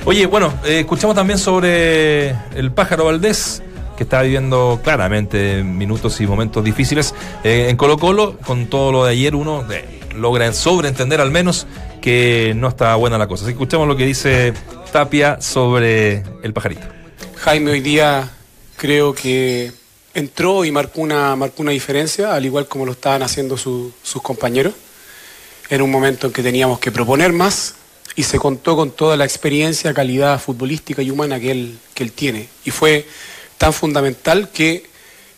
[0.04, 3.62] Oye, bueno, eh, escuchamos también sobre el pájaro Valdés,
[4.02, 8.36] que está viviendo claramente minutos y momentos difíciles eh, en Colo Colo.
[8.40, 11.68] Con todo lo de ayer uno eh, logra sobreentender al menos
[12.02, 13.44] que no está buena la cosa.
[13.44, 14.54] Así que escuchamos lo que dice
[14.92, 16.82] Tapia sobre el pajarito.
[17.42, 18.28] Jaime hoy día
[18.76, 19.72] creo que
[20.16, 24.24] entró y marcó una, marcó una diferencia, al igual como lo estaban haciendo su- sus
[24.24, 24.74] compañeros.
[25.70, 27.76] Era un momento en que teníamos que proponer más
[28.16, 32.12] y se contó con toda la experiencia, calidad futbolística y humana que él, que él
[32.14, 32.50] tiene.
[32.66, 33.06] Y fue
[33.62, 34.88] tan fundamental que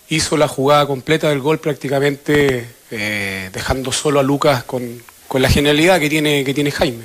[0.07, 5.03] hizo la jugada completa del gol prácticamente eh, dejando solo a Lucas con,
[5.33, 7.03] la genialidad que tiene, que tiene Jaime.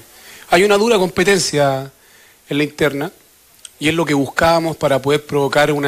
[0.50, 1.90] Hay una dura competencia
[2.48, 3.10] en la interna
[3.80, 5.86] y es lo que buscábamos para poder provocar un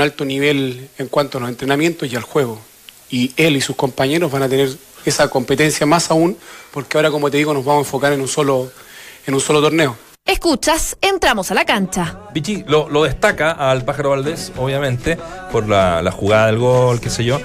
[0.00, 2.58] alto nivel en cuanto a los entrenamientos y al juego.
[3.10, 4.70] Y él y sus compañeros van a tener
[5.04, 6.34] esa competencia más aún,
[6.70, 8.70] porque ahora, como te digo, nos vamos a enfocar en un solo
[9.60, 10.09] torneo.
[10.30, 12.20] Escuchas, entramos a la cancha.
[12.32, 15.18] Vichy lo, destaca al Pájaro Valdés, obviamente,
[15.50, 17.40] por la, la jugada del gol, qué sé yo,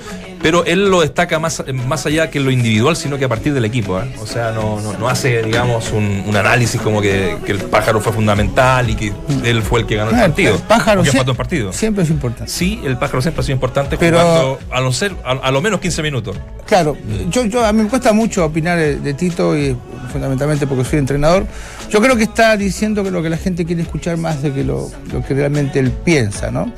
[0.45, 3.51] pero él lo destaca más, más allá que en lo individual, sino que a partir
[3.51, 3.99] del equipo.
[3.99, 4.03] ¿eh?
[4.21, 7.99] O sea, no, no, no hace, digamos, un, un análisis como que, que el Pájaro
[7.99, 9.11] fue fundamental y que
[9.43, 10.53] él fue el que ganó el partido.
[10.53, 11.73] el pájaro que partido.
[11.73, 12.51] siempre es importante.
[12.51, 15.79] Sí, el Pájaro siempre ha sido importante Pero- a lo, ser- a, a lo menos
[15.79, 16.37] 15 minutos.
[16.67, 16.95] Claro,
[17.31, 19.75] yo, yo a mí me cuesta mucho opinar de, de Tito y
[20.11, 21.47] fundamentalmente porque soy entrenador.
[21.89, 24.63] Yo creo que está diciendo que lo que la gente quiere escuchar más de que
[24.63, 26.71] lo, lo que realmente él piensa, ¿no?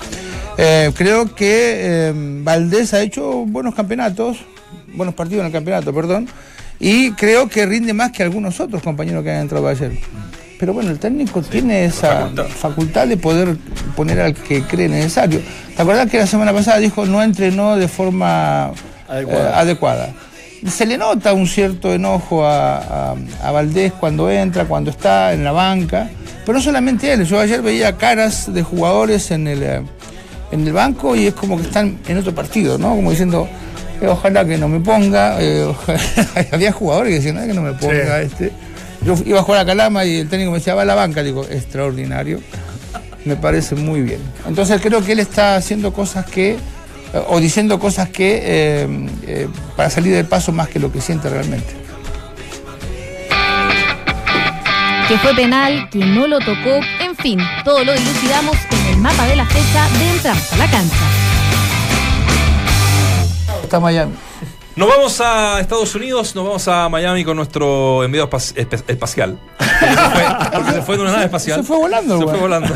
[0.57, 1.75] Eh, creo que
[2.09, 4.37] eh, Valdés ha hecho buenos campeonatos,
[4.93, 6.27] buenos partidos en el campeonato, perdón,
[6.79, 9.91] y creo que rinde más que algunos otros compañeros que han entrado ayer.
[10.59, 13.07] Pero bueno, el técnico tiene esa facultad.
[13.07, 13.57] de poder
[13.95, 15.39] poner al que cree necesario.
[15.75, 18.71] ¿Te acuerdas que la semana pasada dijo no entrenó de forma
[19.07, 19.49] Adecuada.
[19.51, 20.09] eh, adecuada?
[20.67, 25.43] Se le nota un cierto enojo a, a- a Valdés cuando entra, cuando está en
[25.43, 26.09] la banca.
[26.43, 29.81] Pero no solamente él, yo ayer veía caras de jugadores en el, eh,
[30.51, 32.95] en el banco y es como que están en otro partido, ¿no?
[32.95, 33.47] Como diciendo,
[34.01, 35.41] eh, ojalá que no me ponga.
[35.41, 35.99] eh, ojalá-
[36.51, 38.51] Había jugadores que decían, "Ay, que no me ponga este.
[39.05, 41.21] Yo iba a jugar a Calama y el técnico me decía, va a la banca.
[41.21, 42.39] Le digo, extraordinario.
[43.25, 44.19] Me parece muy bien.
[44.47, 46.57] Entonces creo que él está haciendo cosas que, eh,
[47.27, 51.29] o diciendo cosas que, eh, eh, para salir del paso más que lo que siente
[51.29, 51.73] realmente.
[55.07, 59.25] Que fue penal, que no lo tocó, en fin, todo lo dilucidamos en el mapa
[59.27, 60.95] de la fecha de Entramos a la cancha.
[63.63, 64.13] Está Miami.
[64.75, 69.39] Nos vamos a Estados Unidos, nos vamos a Miami con nuestro espe- espacial.
[69.57, 70.23] Porque se fue,
[70.53, 71.59] porque se fue en una nave espacial.
[71.59, 72.37] Se fue volando, Se güey.
[72.37, 72.75] fue volando.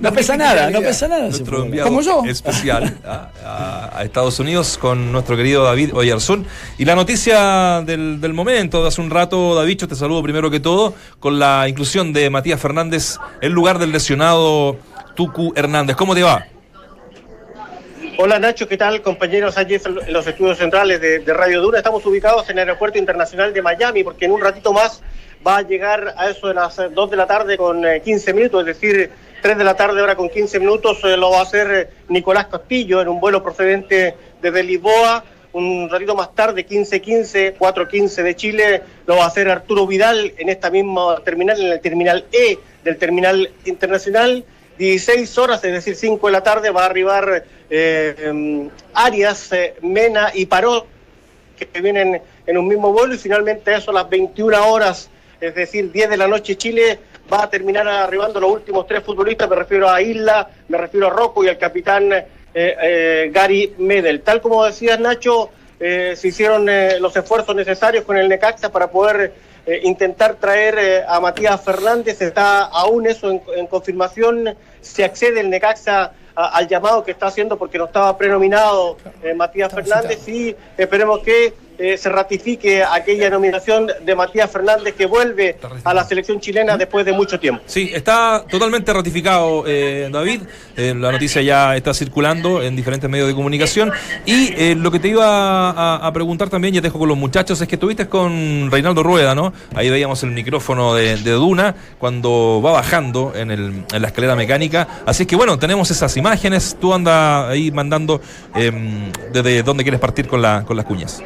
[0.00, 1.22] No pesa nada, no pesa nada.
[1.28, 2.22] nuestro enviado Como yo.
[2.26, 6.46] especial a, a- a Estados Unidos con nuestro querido David Oyarzún.
[6.78, 10.50] Y la noticia del, del momento, de hace un rato, David, yo te saludo primero
[10.50, 14.76] que todo, con la inclusión de Matías Fernández en lugar del lesionado
[15.14, 15.96] Tucu Hernández.
[15.96, 16.46] ¿Cómo te va?
[18.16, 19.02] Hola Nacho, ¿qué tal?
[19.02, 21.78] Compañeros allí en los estudios centrales de, Radio Dura.
[21.78, 25.02] Estamos ubicados en el Aeropuerto Internacional de Miami porque en un ratito más
[25.44, 28.32] va a llegar a eso de las eh, 2 de la tarde con eh, 15
[28.32, 29.10] minutos, es decir,
[29.44, 32.46] 3 de la tarde ahora con 15 minutos eh, lo va a hacer eh, Nicolás
[32.46, 35.22] Castillo en un vuelo procedente desde Lisboa.
[35.52, 40.48] Un ratito más tarde, 15-15, 4-15 de Chile, lo va a hacer Arturo Vidal en
[40.48, 44.46] esta misma terminal, en el terminal E del terminal internacional.
[44.78, 49.74] 16 horas, es decir, 5 de la tarde, va a arribar eh, em, Arias, eh,
[49.82, 50.86] Mena y Paró,
[51.56, 55.08] que vienen en un mismo vuelo, y finalmente eso a las 21 horas,
[55.40, 56.98] es decir, 10 de la noche, Chile
[57.32, 61.10] va a terminar arribando los últimos tres futbolistas, me refiero a Isla, me refiero a
[61.10, 64.20] Rocco y al capitán eh, eh, Gary Medel.
[64.20, 65.50] Tal como decías, Nacho,
[65.80, 66.68] eh, se hicieron
[67.00, 69.32] los esfuerzos necesarios con el Necaxa para poder
[69.66, 72.20] eh, intentar traer eh, a Matías Fernández.
[72.20, 74.54] Está aún eso en, en confirmación.
[74.80, 79.34] Se accede el Necaxa a- al llamado que está haciendo porque no estaba prenominado eh,
[79.34, 85.56] Matías Fernández y esperemos que eh, se ratifique aquella nominación de Matías Fernández que vuelve
[85.84, 87.62] a la selección chilena después de mucho tiempo.
[87.66, 90.42] Sí, está totalmente ratificado, eh, David.
[90.76, 93.92] Eh, la noticia ya está circulando en diferentes medios de comunicación.
[94.26, 97.18] Y eh, lo que te iba a, a preguntar también, ya te dejo con los
[97.18, 99.52] muchachos, es que estuviste con Reinaldo Rueda, ¿no?
[99.74, 104.36] Ahí veíamos el micrófono de, de Duna cuando va bajando en, el, en la escalera
[104.36, 104.86] mecánica.
[105.06, 106.76] Así que bueno, tenemos esas imágenes.
[106.80, 108.20] Tú andas ahí mandando
[108.54, 111.22] em, desde dónde quieres partir con, la, con las cuñas.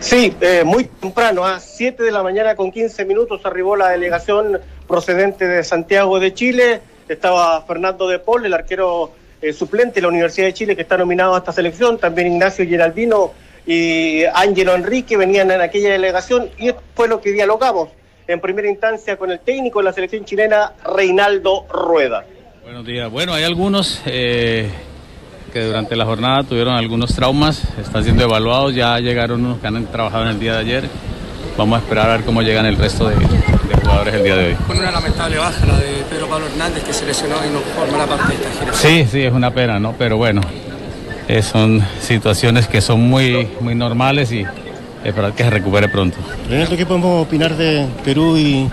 [0.00, 4.60] Sí, eh, muy temprano, a 7 de la mañana con 15 minutos arribó la delegación
[4.86, 6.80] procedente de Santiago de Chile.
[7.08, 9.12] Estaba Fernando de Paul, el arquero
[9.42, 11.98] eh, suplente de la Universidad de Chile que está nominado a esta selección.
[11.98, 13.32] También Ignacio Geraldino
[13.66, 17.90] y Ángelo Enrique venían en aquella delegación y esto fue lo que dialogamos
[18.26, 22.24] en primera instancia con el técnico de la selección chilena, Reinaldo Rueda.
[22.62, 23.10] Buenos días.
[23.10, 24.70] Bueno, hay algunos eh,
[25.52, 29.86] que durante la jornada tuvieron algunos traumas, están siendo evaluados, ya llegaron unos que han
[29.86, 30.88] trabajado en el día de ayer.
[31.56, 34.46] Vamos a esperar a ver cómo llegan el resto de, de jugadores el día de
[34.48, 34.54] hoy.
[34.66, 37.98] Con una lamentable baja, la de Pedro Pablo Hernández, que se lesionó y no forma
[37.98, 38.72] la parte de esta gira.
[38.72, 39.94] Sí, sí, es una pena, ¿no?
[39.98, 40.40] Pero bueno,
[41.26, 44.44] eh, son situaciones que son muy, muy normales y
[45.04, 46.16] esperar que se recupere pronto.
[46.48, 48.68] Leonardo, ¿qué podemos opinar de Perú y,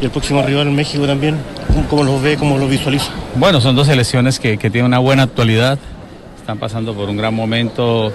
[0.00, 1.36] y el próximo rival México también?
[1.66, 3.10] ¿Cómo, cómo los ve, cómo los visualiza?
[3.34, 5.78] Bueno, son dos selecciones que, que tienen una buena actualidad,
[6.48, 8.10] están pasando por un gran momento.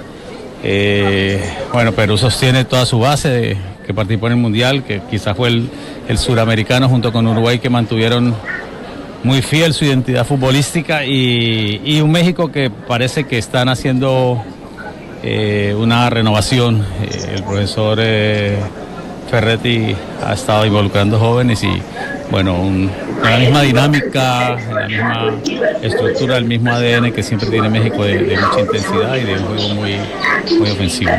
[0.64, 1.40] Eh,
[1.72, 3.56] bueno, Perú sostiene toda su base
[3.86, 5.70] que participó en el Mundial, que quizás fue el,
[6.08, 8.34] el suramericano junto con Uruguay que mantuvieron
[9.24, 14.44] muy fiel su identidad futbolística y, un México que parece que están haciendo
[15.22, 16.84] eh, una renovación.
[17.04, 18.00] Eh, el profesor
[19.34, 21.82] Ferretti ha estado involucrando jóvenes y
[22.30, 22.92] bueno, un-
[23.24, 25.34] la misma dinámica, la misma
[25.82, 29.46] estructura, el mismo ADN que siempre tiene México de, de mucha intensidad y de un
[29.48, 29.96] juego muy,
[30.60, 31.10] muy ofensivo.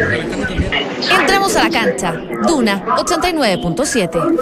[1.20, 2.12] Entramos a la cancha.
[2.46, 4.38] Duna 89.7.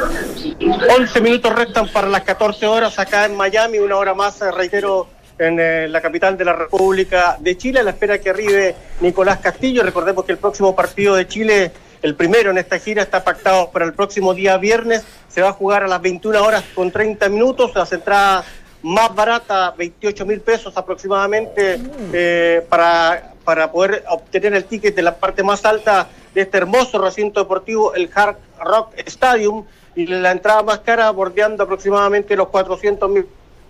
[0.99, 5.09] 11 minutos restan para las 14 horas acá en Miami, una hora más, eh, reitero,
[5.39, 9.39] en eh, la capital de la República de Chile, a la espera que arribe Nicolás
[9.39, 9.83] Castillo.
[9.83, 11.73] Recordemos que el próximo partido de Chile,
[12.03, 15.05] el primero en esta gira, está pactado para el próximo día viernes.
[15.29, 17.73] Se va a jugar a las 21 horas con 30 minutos.
[17.75, 18.45] Las entradas
[18.83, 21.79] más baratas, 28 mil pesos aproximadamente,
[22.13, 26.99] eh, para, para poder obtener el ticket de la parte más alta de este hermoso
[26.99, 33.11] recinto deportivo, el Hard Rock Stadium y la entrada más cara bordeando aproximadamente los 400
[33.11, 33.27] mil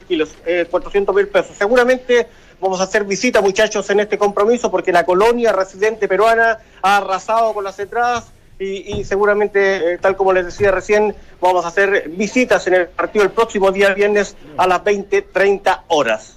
[0.08, 1.56] kilos, eh, 400 mil pesos.
[1.58, 2.28] Seguramente
[2.62, 7.52] vamos a hacer visita, muchachos, en este compromiso porque la colonia residente peruana ha arrasado
[7.52, 12.64] con las entradas y, seguramente, eh, tal como les decía recién, vamos a hacer visitas
[12.68, 16.36] en el partido el próximo día viernes a las 20, 30 horas.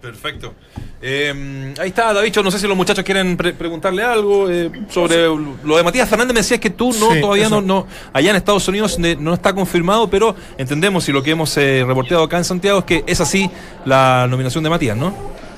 [0.00, 0.54] Perfecto.
[1.02, 2.42] Eh, ahí está, Davicho.
[2.42, 6.34] No sé si los muchachos quieren pre- preguntarle algo eh, sobre lo de Matías Fernández.
[6.34, 9.52] Me decías que tú no, Sí, todavía no, no, allá en Estados Unidos no está
[9.54, 13.20] confirmado, pero entendemos y lo que hemos eh, reporteado acá en Santiago es que es
[13.20, 13.50] así
[13.84, 15.12] la nominación de Matías, ¿no?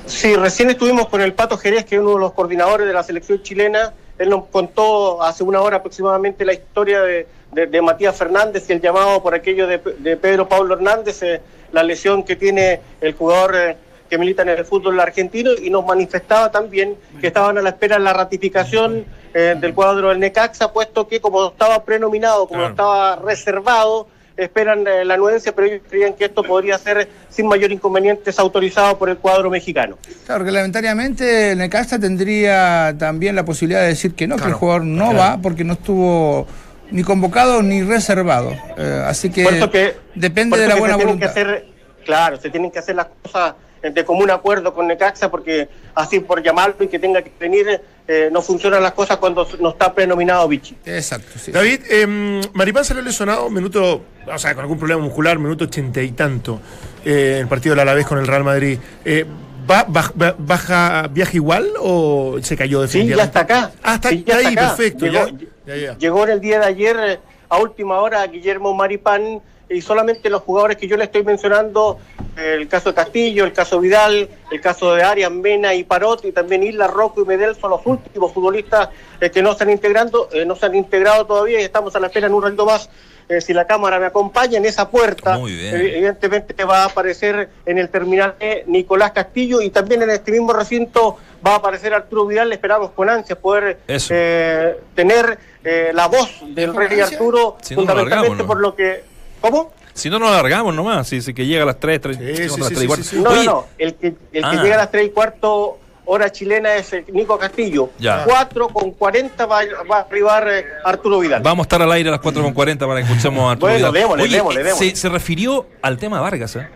[0.06, 3.02] Sí, recién estuvimos con el Pato Jerez, que es uno de los coordinadores de la
[3.02, 3.92] selección chilena.
[4.18, 8.72] Él nos contó hace una hora aproximadamente la historia de, de- de Matías Fernández y
[8.72, 11.40] el llamado por aquello de, de Pedro Pablo Hernández, eh,
[11.72, 13.76] la lesión que tiene el jugador eh,
[14.10, 17.96] que milita en el fútbol argentino y nos manifestaba también que estaban a la espera
[17.96, 22.70] de la ratificación eh, del cuadro del Necaxa, puesto que como estaba prenominado, como Claro.
[22.72, 27.70] estaba reservado, esperan eh, la anuencia, pero ellos creían que esto podría ser sin mayor
[27.70, 29.96] inconveniente autorizado por el cuadro mexicano.
[30.26, 34.84] Claro, reglamentariamente el Necaxa tendría también la posibilidad de decir que no, que el jugador
[34.84, 36.46] no va porque no estuvo
[36.90, 38.50] ni convocado ni reservado.
[38.76, 41.30] Eh, así que, que- depende de la que buena que voluntad.
[41.30, 41.66] hacer,
[42.04, 46.42] claro, se tienen que hacer las cosas de común acuerdo con Necaxa, porque así por
[46.42, 50.46] llamarlo y que tenga que venir, eh, no funcionan las cosas cuando no está prenominado
[50.48, 50.76] Vichy.
[50.84, 51.50] Exacto, sí.
[51.52, 56.12] David, eh, Maripán salió lesionado, minuto, o sea, con algún problema muscular, minuto ochenta y
[56.12, 56.60] tanto,
[57.04, 58.78] eh, el partido del Alavés con el Real Madrid.
[59.04, 59.24] Eh,
[59.70, 63.16] ¿va, baj- va- baja, ¿Viaja igual o se cayó Sí, definitivamente?
[63.16, 63.72] ya está acá.
[63.82, 64.76] Ah, está, Sí, ya está ahí, acá.
[64.76, 65.06] perfecto.
[65.06, 65.98] Llegó, ya, ya, ya.
[65.98, 67.18] llegó en el día de ayer eh,
[67.48, 69.40] a última hora Guillermo Maripán
[69.70, 71.98] y solamente los jugadores que yo le estoy mencionando,
[72.36, 76.32] el caso de Castillo, el caso Vidal, el caso de Arias, Mena y Parot y
[76.32, 78.88] también Isla, Rocco y Medel son los últimos futbolistas
[79.20, 82.00] eh, que no se han integrando, eh, no se han integrado todavía y estamos a
[82.00, 82.90] la espera en un ratito más.
[83.30, 87.78] eh, si la cámara me acompaña en esa puerta, eh, evidentemente va a aparecer en
[87.78, 91.16] el terminal E Nicolás Castillo y también en este mismo recinto
[91.46, 92.48] va a aparecer Arturo Vidal.
[92.48, 97.00] Le esperamos con ansias poder eh, tener eh, la voz del ¿Con rey?
[97.00, 99.09] Arturo, fundamentalmente por lo que...
[99.40, 99.72] ¿Cómo?
[99.94, 101.08] Si no, nos alargamos nomás.
[101.08, 103.04] Si, si que llega a las 3, 3, Sí, sí, las sí, 3 y cuarto.
[103.14, 103.66] No, Oye, no, no.
[103.78, 104.62] El que, el que Ah.
[104.62, 107.90] llega a las 3 y cuarto hora chilena es el Nico Castillo.
[107.98, 108.24] Ya.
[108.24, 109.60] 4 con 40 va,
[109.90, 111.42] va a arribar eh, Arturo Vidal.
[111.42, 113.92] Vamos a estar al aire a las 4.40 para que escuchemos a Arturo Bueno, Vidal.
[114.02, 114.90] démosle, Oye, démosle, démosle.
[114.90, 116.68] Se, se refirió al tema Vargas, ¿eh?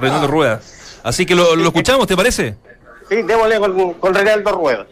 [0.00, 0.60] Reinaldo Rueda.
[1.02, 2.56] Así que lo, lo escuchamos, ¿te parece?
[3.08, 4.86] Sí, démosle con, con Reinaldo Rueda.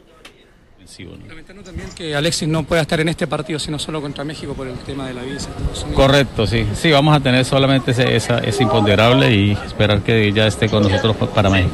[1.29, 4.67] Lamentando también que Alexis no pueda estar en este partido, sino solo contra México por
[4.67, 5.49] el tema de la visa.
[5.51, 5.95] Estados Unidos.
[5.97, 6.67] Correcto, sí.
[6.81, 10.83] Sí, vamos a tener solamente ese, esa, ese imponderable y esperar que ya esté con
[10.83, 11.71] nosotros pa- para México.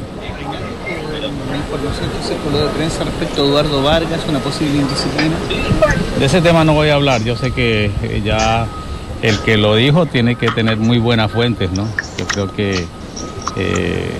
[2.03, 5.35] Entonces con lo de prensa respecto a Eduardo Vargas, una posible indisciplina.
[6.19, 7.23] De ese tema no voy a hablar.
[7.25, 8.67] Yo sé que eh, ya
[9.23, 11.89] el que lo dijo tiene que tener muy buenas fuentes, ¿no?
[12.19, 12.85] Yo creo que
[13.57, 14.11] eh,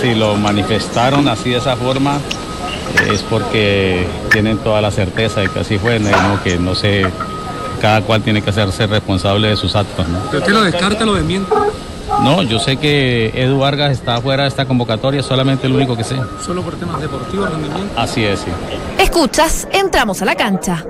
[0.00, 2.18] si lo manifestaron así de esa forma
[3.12, 6.10] es porque tienen toda la certeza de que así fue, ¿no?
[6.42, 7.06] que no sé,
[7.80, 10.18] cada cual tiene que hacerse responsable de sus actos, ¿no?
[10.30, 11.52] ¿Pero usted lo descarta, lo desmiente?
[12.22, 16.04] No, yo sé que Edu Vargas está fuera de esta convocatoria, solamente el único que
[16.04, 16.16] sé.
[16.44, 17.92] Solo por temas deportivos, rendimiento.
[17.98, 18.50] Así es, sí.
[18.98, 20.84] Escuchas, entramos a la cancha.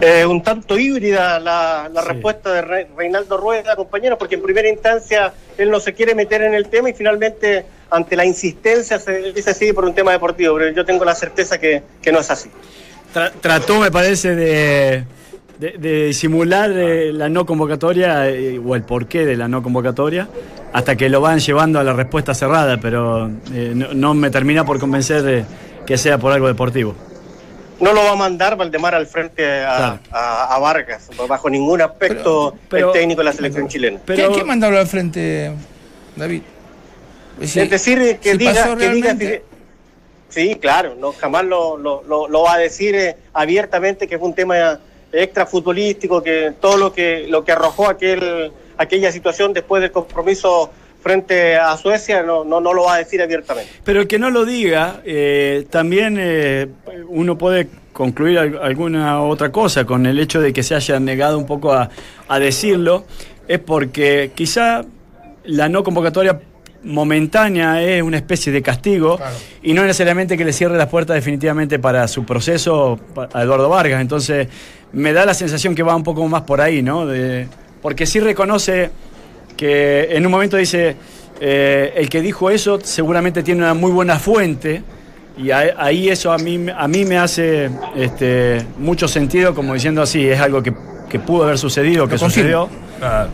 [0.00, 4.68] Eh, un tanto híbrida la, la respuesta de Re- Reinaldo Rueda, compañero, porque en primera
[4.70, 9.32] instancia él no se quiere meter en el tema y finalmente ante la insistencia se
[9.32, 12.30] dice sí por un tema deportivo, pero yo tengo la certeza que, que no es
[12.30, 12.50] así.
[13.14, 15.04] Tra- trató, me parece, de,
[15.58, 20.28] de, de disimular eh, la no convocatoria eh, o el porqué de la no convocatoria
[20.72, 24.64] hasta que lo van llevando a la respuesta cerrada, pero eh, no, no me termina
[24.64, 25.44] por convencer de
[25.84, 26.94] que sea por algo deportivo.
[27.80, 32.54] No lo va a mandar Valdemar al frente a, a- a Vargas, bajo ningún aspecto
[32.68, 33.98] pero- el técnico de la selección chilena.
[34.06, 35.50] ¿Quién, quién mandarlo al frente,
[36.14, 36.42] David?
[37.40, 39.16] Es decir, que si diga, que diga
[40.28, 44.28] sí, claro, no jamás lo, lo, lo- lo va a decir eh, abiertamente que fue
[44.28, 44.78] un tema
[45.12, 50.70] extra futbolístico, que todo lo que lo que arrojó aquel aquella situación después del compromiso
[51.02, 53.70] frente a Suecia no, no, no lo va a decir abiertamente.
[53.84, 56.68] Pero el que no lo diga, eh, también eh,
[57.08, 61.38] uno puede concluir al- alguna otra cosa con el hecho de que se haya negado
[61.38, 61.90] un poco a,
[62.28, 63.04] a decirlo,
[63.48, 64.84] es porque quizá
[65.44, 66.38] la no convocatoria
[66.82, 69.18] momentánea es una especie de castigo
[69.62, 72.98] y no necesariamente que le cierre las puertas definitivamente para su proceso
[73.32, 74.00] a Eduardo Vargas.
[74.00, 74.48] Entonces,
[74.92, 77.06] me da la sensación que va un poco más por ahí, ¿no?
[77.06, 77.46] De-
[77.82, 78.90] porque sí reconoce
[79.56, 80.96] que en un momento dice,
[81.40, 84.82] eh, el que dijo eso seguramente tiene una muy buena fuente
[85.38, 90.02] y a- ahí eso a mí, a mí me hace este, mucho sentido como diciendo
[90.02, 90.72] así, es algo que,
[91.08, 92.66] que pudo haber sucedido, que confirma.
[92.66, 92.68] sucedió.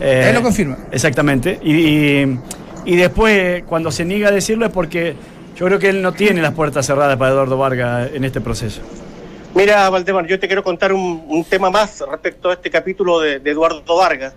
[0.01, 0.79] Eh, Él lo confirma.
[0.93, 1.59] Exactamente.
[1.63, 2.39] Y, y-
[2.87, 5.15] y después, cuando se niega a decirlo, es porque
[5.57, 8.81] yo creo que él no tiene las puertas cerradas para Eduardo Vargas en este proceso.
[9.55, 13.39] Mira, Valdemar, yo te quiero contar un, un tema más respecto a este capítulo de,
[13.41, 14.35] de Eduardo Vargas.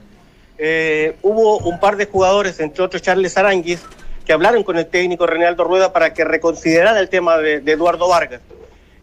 [0.58, 3.82] Eh, hubo un par de jugadores, entre otros Charles Aranguis,
[4.26, 8.08] que hablaron con el técnico Reinaldo Rueda para que reconsiderara el tema de, de Eduardo
[8.08, 8.42] Vargas.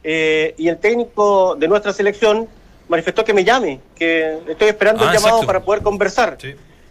[0.04, 2.46] Eh, y el técnico de nuestra selección
[2.88, 5.46] manifestó que me llame, que estoy esperando Ah, el llamado exacto.
[5.46, 6.38] para poder conversar.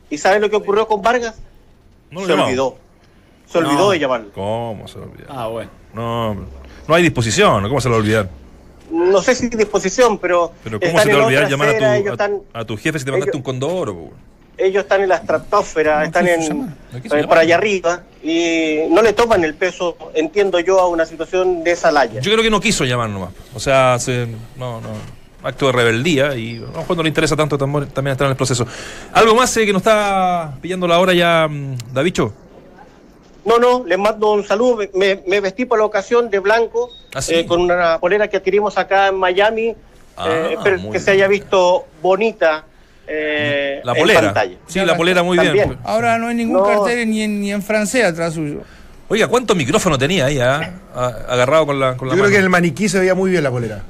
[0.10, 1.36] ¿Y sabes lo que ocurrió con Vargas?
[2.22, 2.78] No lo se olvidó.
[3.48, 3.90] Se olvidó No.
[3.92, 4.32] de llamarlo.
[4.34, 5.26] ¿Cómo se lo olvida?
[5.30, 5.70] Ah, bueno.
[5.94, 6.34] No,
[6.88, 7.70] no hay disposición, ¿no?
[7.70, 8.30] ¿cómo se lo va a olvidar?
[8.92, 10.52] No sé si disposición, pero.
[10.64, 12.66] Pero ¿cómo se te va a en olvidar llamar a tu, ellos a, están- a
[12.66, 14.10] tu jefe si te mandaste un condoro?
[14.58, 16.42] ellos están en la estratosfera, están en,
[17.04, 17.28] llamar.
[17.28, 21.72] para allá arriba y no le toman el peso, entiendo yo, a una situación de
[21.72, 22.22] esa laya.
[22.22, 23.32] Yo creo que no quiso llamar nomás.
[23.54, 24.88] O sea, se- no, no.
[25.46, 28.32] Acto de rebeldía y a lo mejor no le interesa tanto tam- también estar en
[28.32, 28.66] el proceso.
[29.14, 32.34] ¿Algo más eh, que nos está pillando la hora ya, mm, Davicho?
[33.46, 34.80] No, no, les mando un saludo.
[34.96, 37.36] Me- Me, vestí por la ocasión de blanco ¿Ah, sí?
[37.36, 39.76] eh, con una polera que adquirimos acá en Miami.
[40.18, 42.66] Ah, Eh, espero muy que se haya visto bonita
[43.08, 44.22] eh, La en polera.
[44.22, 44.58] pantalla.
[44.66, 45.78] Sí, la polera muy bien.
[45.84, 46.64] Ahora no hay ningún No.
[46.64, 48.62] cartel ni en, ni en francés atrás suyo.
[49.10, 50.80] Oiga, ¿cuánto micrófono tenía ahí ah?
[50.96, 52.32] Ah, agarrado con la, con la Yo creo mano?
[52.32, 53.84] que en el maniquí se veía muy bien la polera.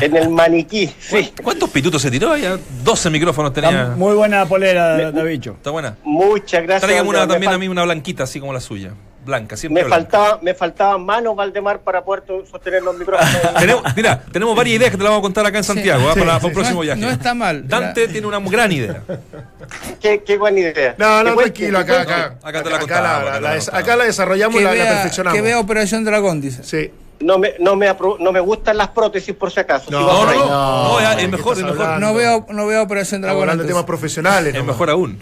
[0.00, 1.32] En el maniquí, sí.
[1.42, 2.36] ¿Cuántos pitutos se tiró?
[2.36, 3.70] Ya 12 micrófonos tenía.
[3.82, 5.52] Está muy buena polera, Davicho.
[5.52, 5.96] Está buena.
[6.04, 6.82] Muchas gracias.
[6.82, 8.92] Tráigame una también a mí, una blanquita, así como la suya.
[9.24, 10.18] Blanca, siempre Me, blanca.
[10.18, 13.30] faltaba, me faltaban manos, Valdemar, para poder sostener los micrófonos.
[13.58, 16.14] Tenemos, mira, tenemos varias ideas que te las vamos a contar acá en Santiago ¿ah?
[16.14, 16.54] Sí, para, sí, para un sí.
[16.54, 17.00] próximo No viaje.
[17.02, 17.68] no está mal.
[17.68, 19.02] Dante tiene una gran idea.
[20.00, 20.94] qué, qué buena idea.
[20.96, 22.38] No, no, tranquilo, acá, acá.
[22.42, 25.36] Acá te la acá, contamos, la, acá la la desarrollamos, Que la, perfeccionamos.
[25.36, 26.62] que vea Operación Dragón, dice.
[26.64, 26.90] Sí.
[27.20, 29.90] No me, no, me apro- no me gustan las prótesis por si acaso.
[29.90, 31.64] No, si No, es ¿qué mejor, es?
[32.00, 33.42] No veo, no veo Operación Dragón.
[33.42, 34.54] hablando de temas profesionales.
[34.54, 35.18] Es mejor aún.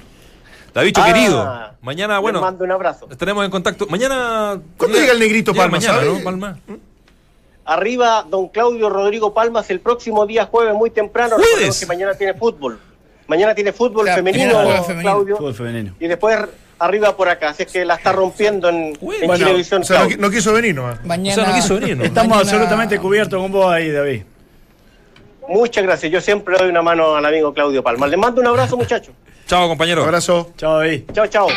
[0.75, 3.09] Davicho, Ah, querido, mañana, bueno, mando un abrazo.
[3.11, 3.87] estaremos en contacto.
[3.87, 4.61] Mañana.
[4.77, 6.19] ¿Cuándo llega el negrito Llega Palma, Mañana, sabe?
[6.19, 6.23] ¿no?
[6.23, 6.59] Palma.
[7.65, 11.37] Arriba, don Claudio Rodrigo Palmas, el próximo día jueves muy temprano.
[11.37, 11.49] ¿Jueves?
[11.51, 12.79] Recordemos que mañana tiene fútbol.
[13.27, 14.53] Mañana tiene fútbol femenino.
[15.01, 15.37] Claudio.
[15.39, 15.95] Fútbol femenino.
[15.99, 16.39] Y después
[16.79, 17.51] arriba por acá.
[17.51, 20.53] Así es que la está rompiendo en, en Bueno, Chilevisión O sea, no, no quiso
[20.53, 21.05] venir nomás.
[21.05, 22.05] Mañana, O sea, no quiso venir, ¿no?
[22.05, 24.23] Estamos Mañana- absolutamente cubiertos con vos ahí, David.
[25.49, 26.11] Muchas gracias.
[26.11, 28.11] Yo siempre doy una mano al amigo Claudio Palmas.
[28.11, 29.15] Le mando un abrazo, muchachos.
[29.47, 30.03] Chao, compañero.
[30.03, 30.53] Abrazo.
[30.57, 31.03] Chao, David.
[31.13, 31.49] Chao, chao.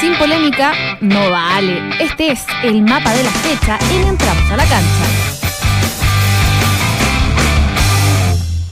[0.00, 1.90] Sin polémica, no vale.
[2.00, 5.04] Este es el mapa de la fecha en Entramos a la cancha.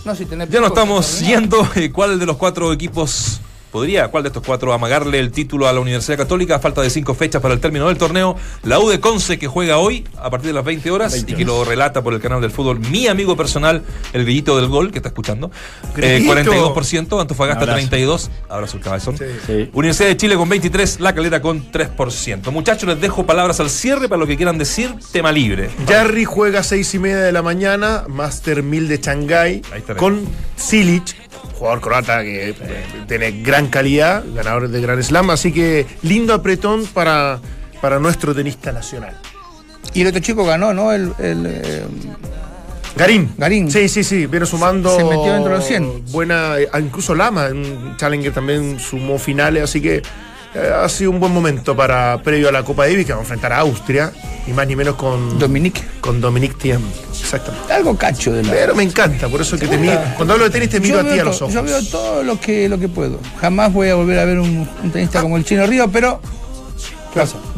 [0.05, 1.69] No, si Ya nos pico, estamos se yendo.
[1.75, 3.41] Eh, ¿Cuál de los cuatro equipos
[3.77, 6.57] podría, cuál de estos cuatro, amagarle el título a la Universidad Católica?
[6.57, 8.35] A falta de cinco fechas para el término del torneo.
[8.63, 11.45] La U de Conce que juega hoy a partir de las 20 horas y que
[11.45, 13.83] lo relata por el canal del fútbol mi amigo personal,
[14.15, 15.51] el Villito del Gol, que está escuchando.
[15.99, 16.75] Eh, Grillito.
[16.75, 17.89] 42%, Antofagasta Un abrazo.
[17.91, 18.31] 32%.
[18.49, 19.19] Abrazo, cabezón.
[19.19, 19.69] Sí.
[19.75, 22.51] Universidad de Chile con 23%, La Calera con 3%.
[22.51, 24.95] Muchachos, les dejo palabras al cierre para lo que quieran decir.
[25.13, 25.69] Tema libre.
[25.87, 29.97] Jarry juega a seis y media de la mañana, Master 1000 de está.
[29.97, 30.25] con
[30.57, 31.15] Silic,
[31.59, 32.55] jugador croata que eh,
[33.09, 37.41] tiene gran calidad, ganador de Gran Slam, así que lindo apretón para,
[37.81, 39.17] para nuestro tenista nacional.
[39.95, 40.93] Y el otro chico ganó, ¿no?
[40.93, 41.85] El, el, eh,
[42.97, 43.33] Garín.
[43.37, 43.71] Garín.
[43.71, 44.95] Sí, sí, sí, viene sumando.
[44.97, 46.05] Se metió dentro de los 100.
[46.13, 50.03] Buena, incluso Lama, un Challenger también sumó finales, así que
[50.57, 53.23] eh, ha sido un buen momento para previo a la Copa Davis que va a
[53.23, 54.13] enfrentar a Austria
[54.47, 55.83] y más ni menos con Dominique.
[56.01, 56.81] con Dominique Thiem.
[57.21, 57.73] Exactamente.
[57.73, 58.53] Algo cacho de la.
[58.53, 61.11] Pero me encanta, por eso que te miro, cuando hablo de tenis te miro Yo
[61.11, 61.55] a ti a los ojos.
[61.55, 63.19] Yo veo todo lo que, lo que puedo.
[63.41, 66.21] Jamás voy a volver a ver un, un tenista como el Chino Río, pero.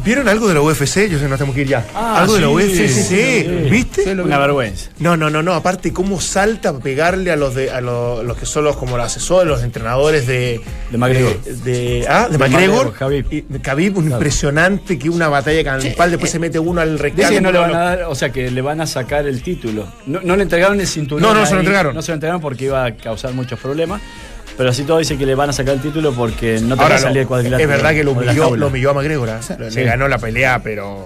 [0.05, 1.07] ¿Vieron algo de la UFC?
[1.09, 1.85] Yo sé que nos tenemos que ir ya.
[1.93, 3.47] Ah, algo de la UFC, sí, sí, sí.
[3.69, 4.11] ¿viste?
[4.13, 4.89] Una vergüenza.
[4.99, 5.53] No, no, no, no.
[5.53, 8.97] Aparte, cómo salta a pegarle a los de a los, los que son los como
[8.97, 10.61] los asesores, los entrenadores de.
[10.91, 11.41] De McGregor.
[11.43, 12.93] De, de- ah, de, De McGregor.
[12.93, 13.97] Khabib.
[13.97, 17.35] Un impresionante que una batalla campal, después se mete uno al Dice rectángulo.
[17.35, 19.87] que no le van a dar, o sea, que le van a sacar el título.
[20.05, 21.21] No, no le entregaron el cinturón.
[21.21, 21.93] No, no se lo entregaron.
[21.95, 24.01] No se lo entregaron porque iba a causar muchos problemas.
[24.59, 26.93] Pero así todo dice que le van a sacar el título porque no te va
[26.95, 27.69] a salir lo- el cuadrilátero.
[27.71, 29.29] es verdad que lo humilló, lo humilló a McGregor.
[29.29, 29.33] ¿eh?
[29.57, 29.83] Le Sí.
[29.83, 31.05] ganó la pelea, pero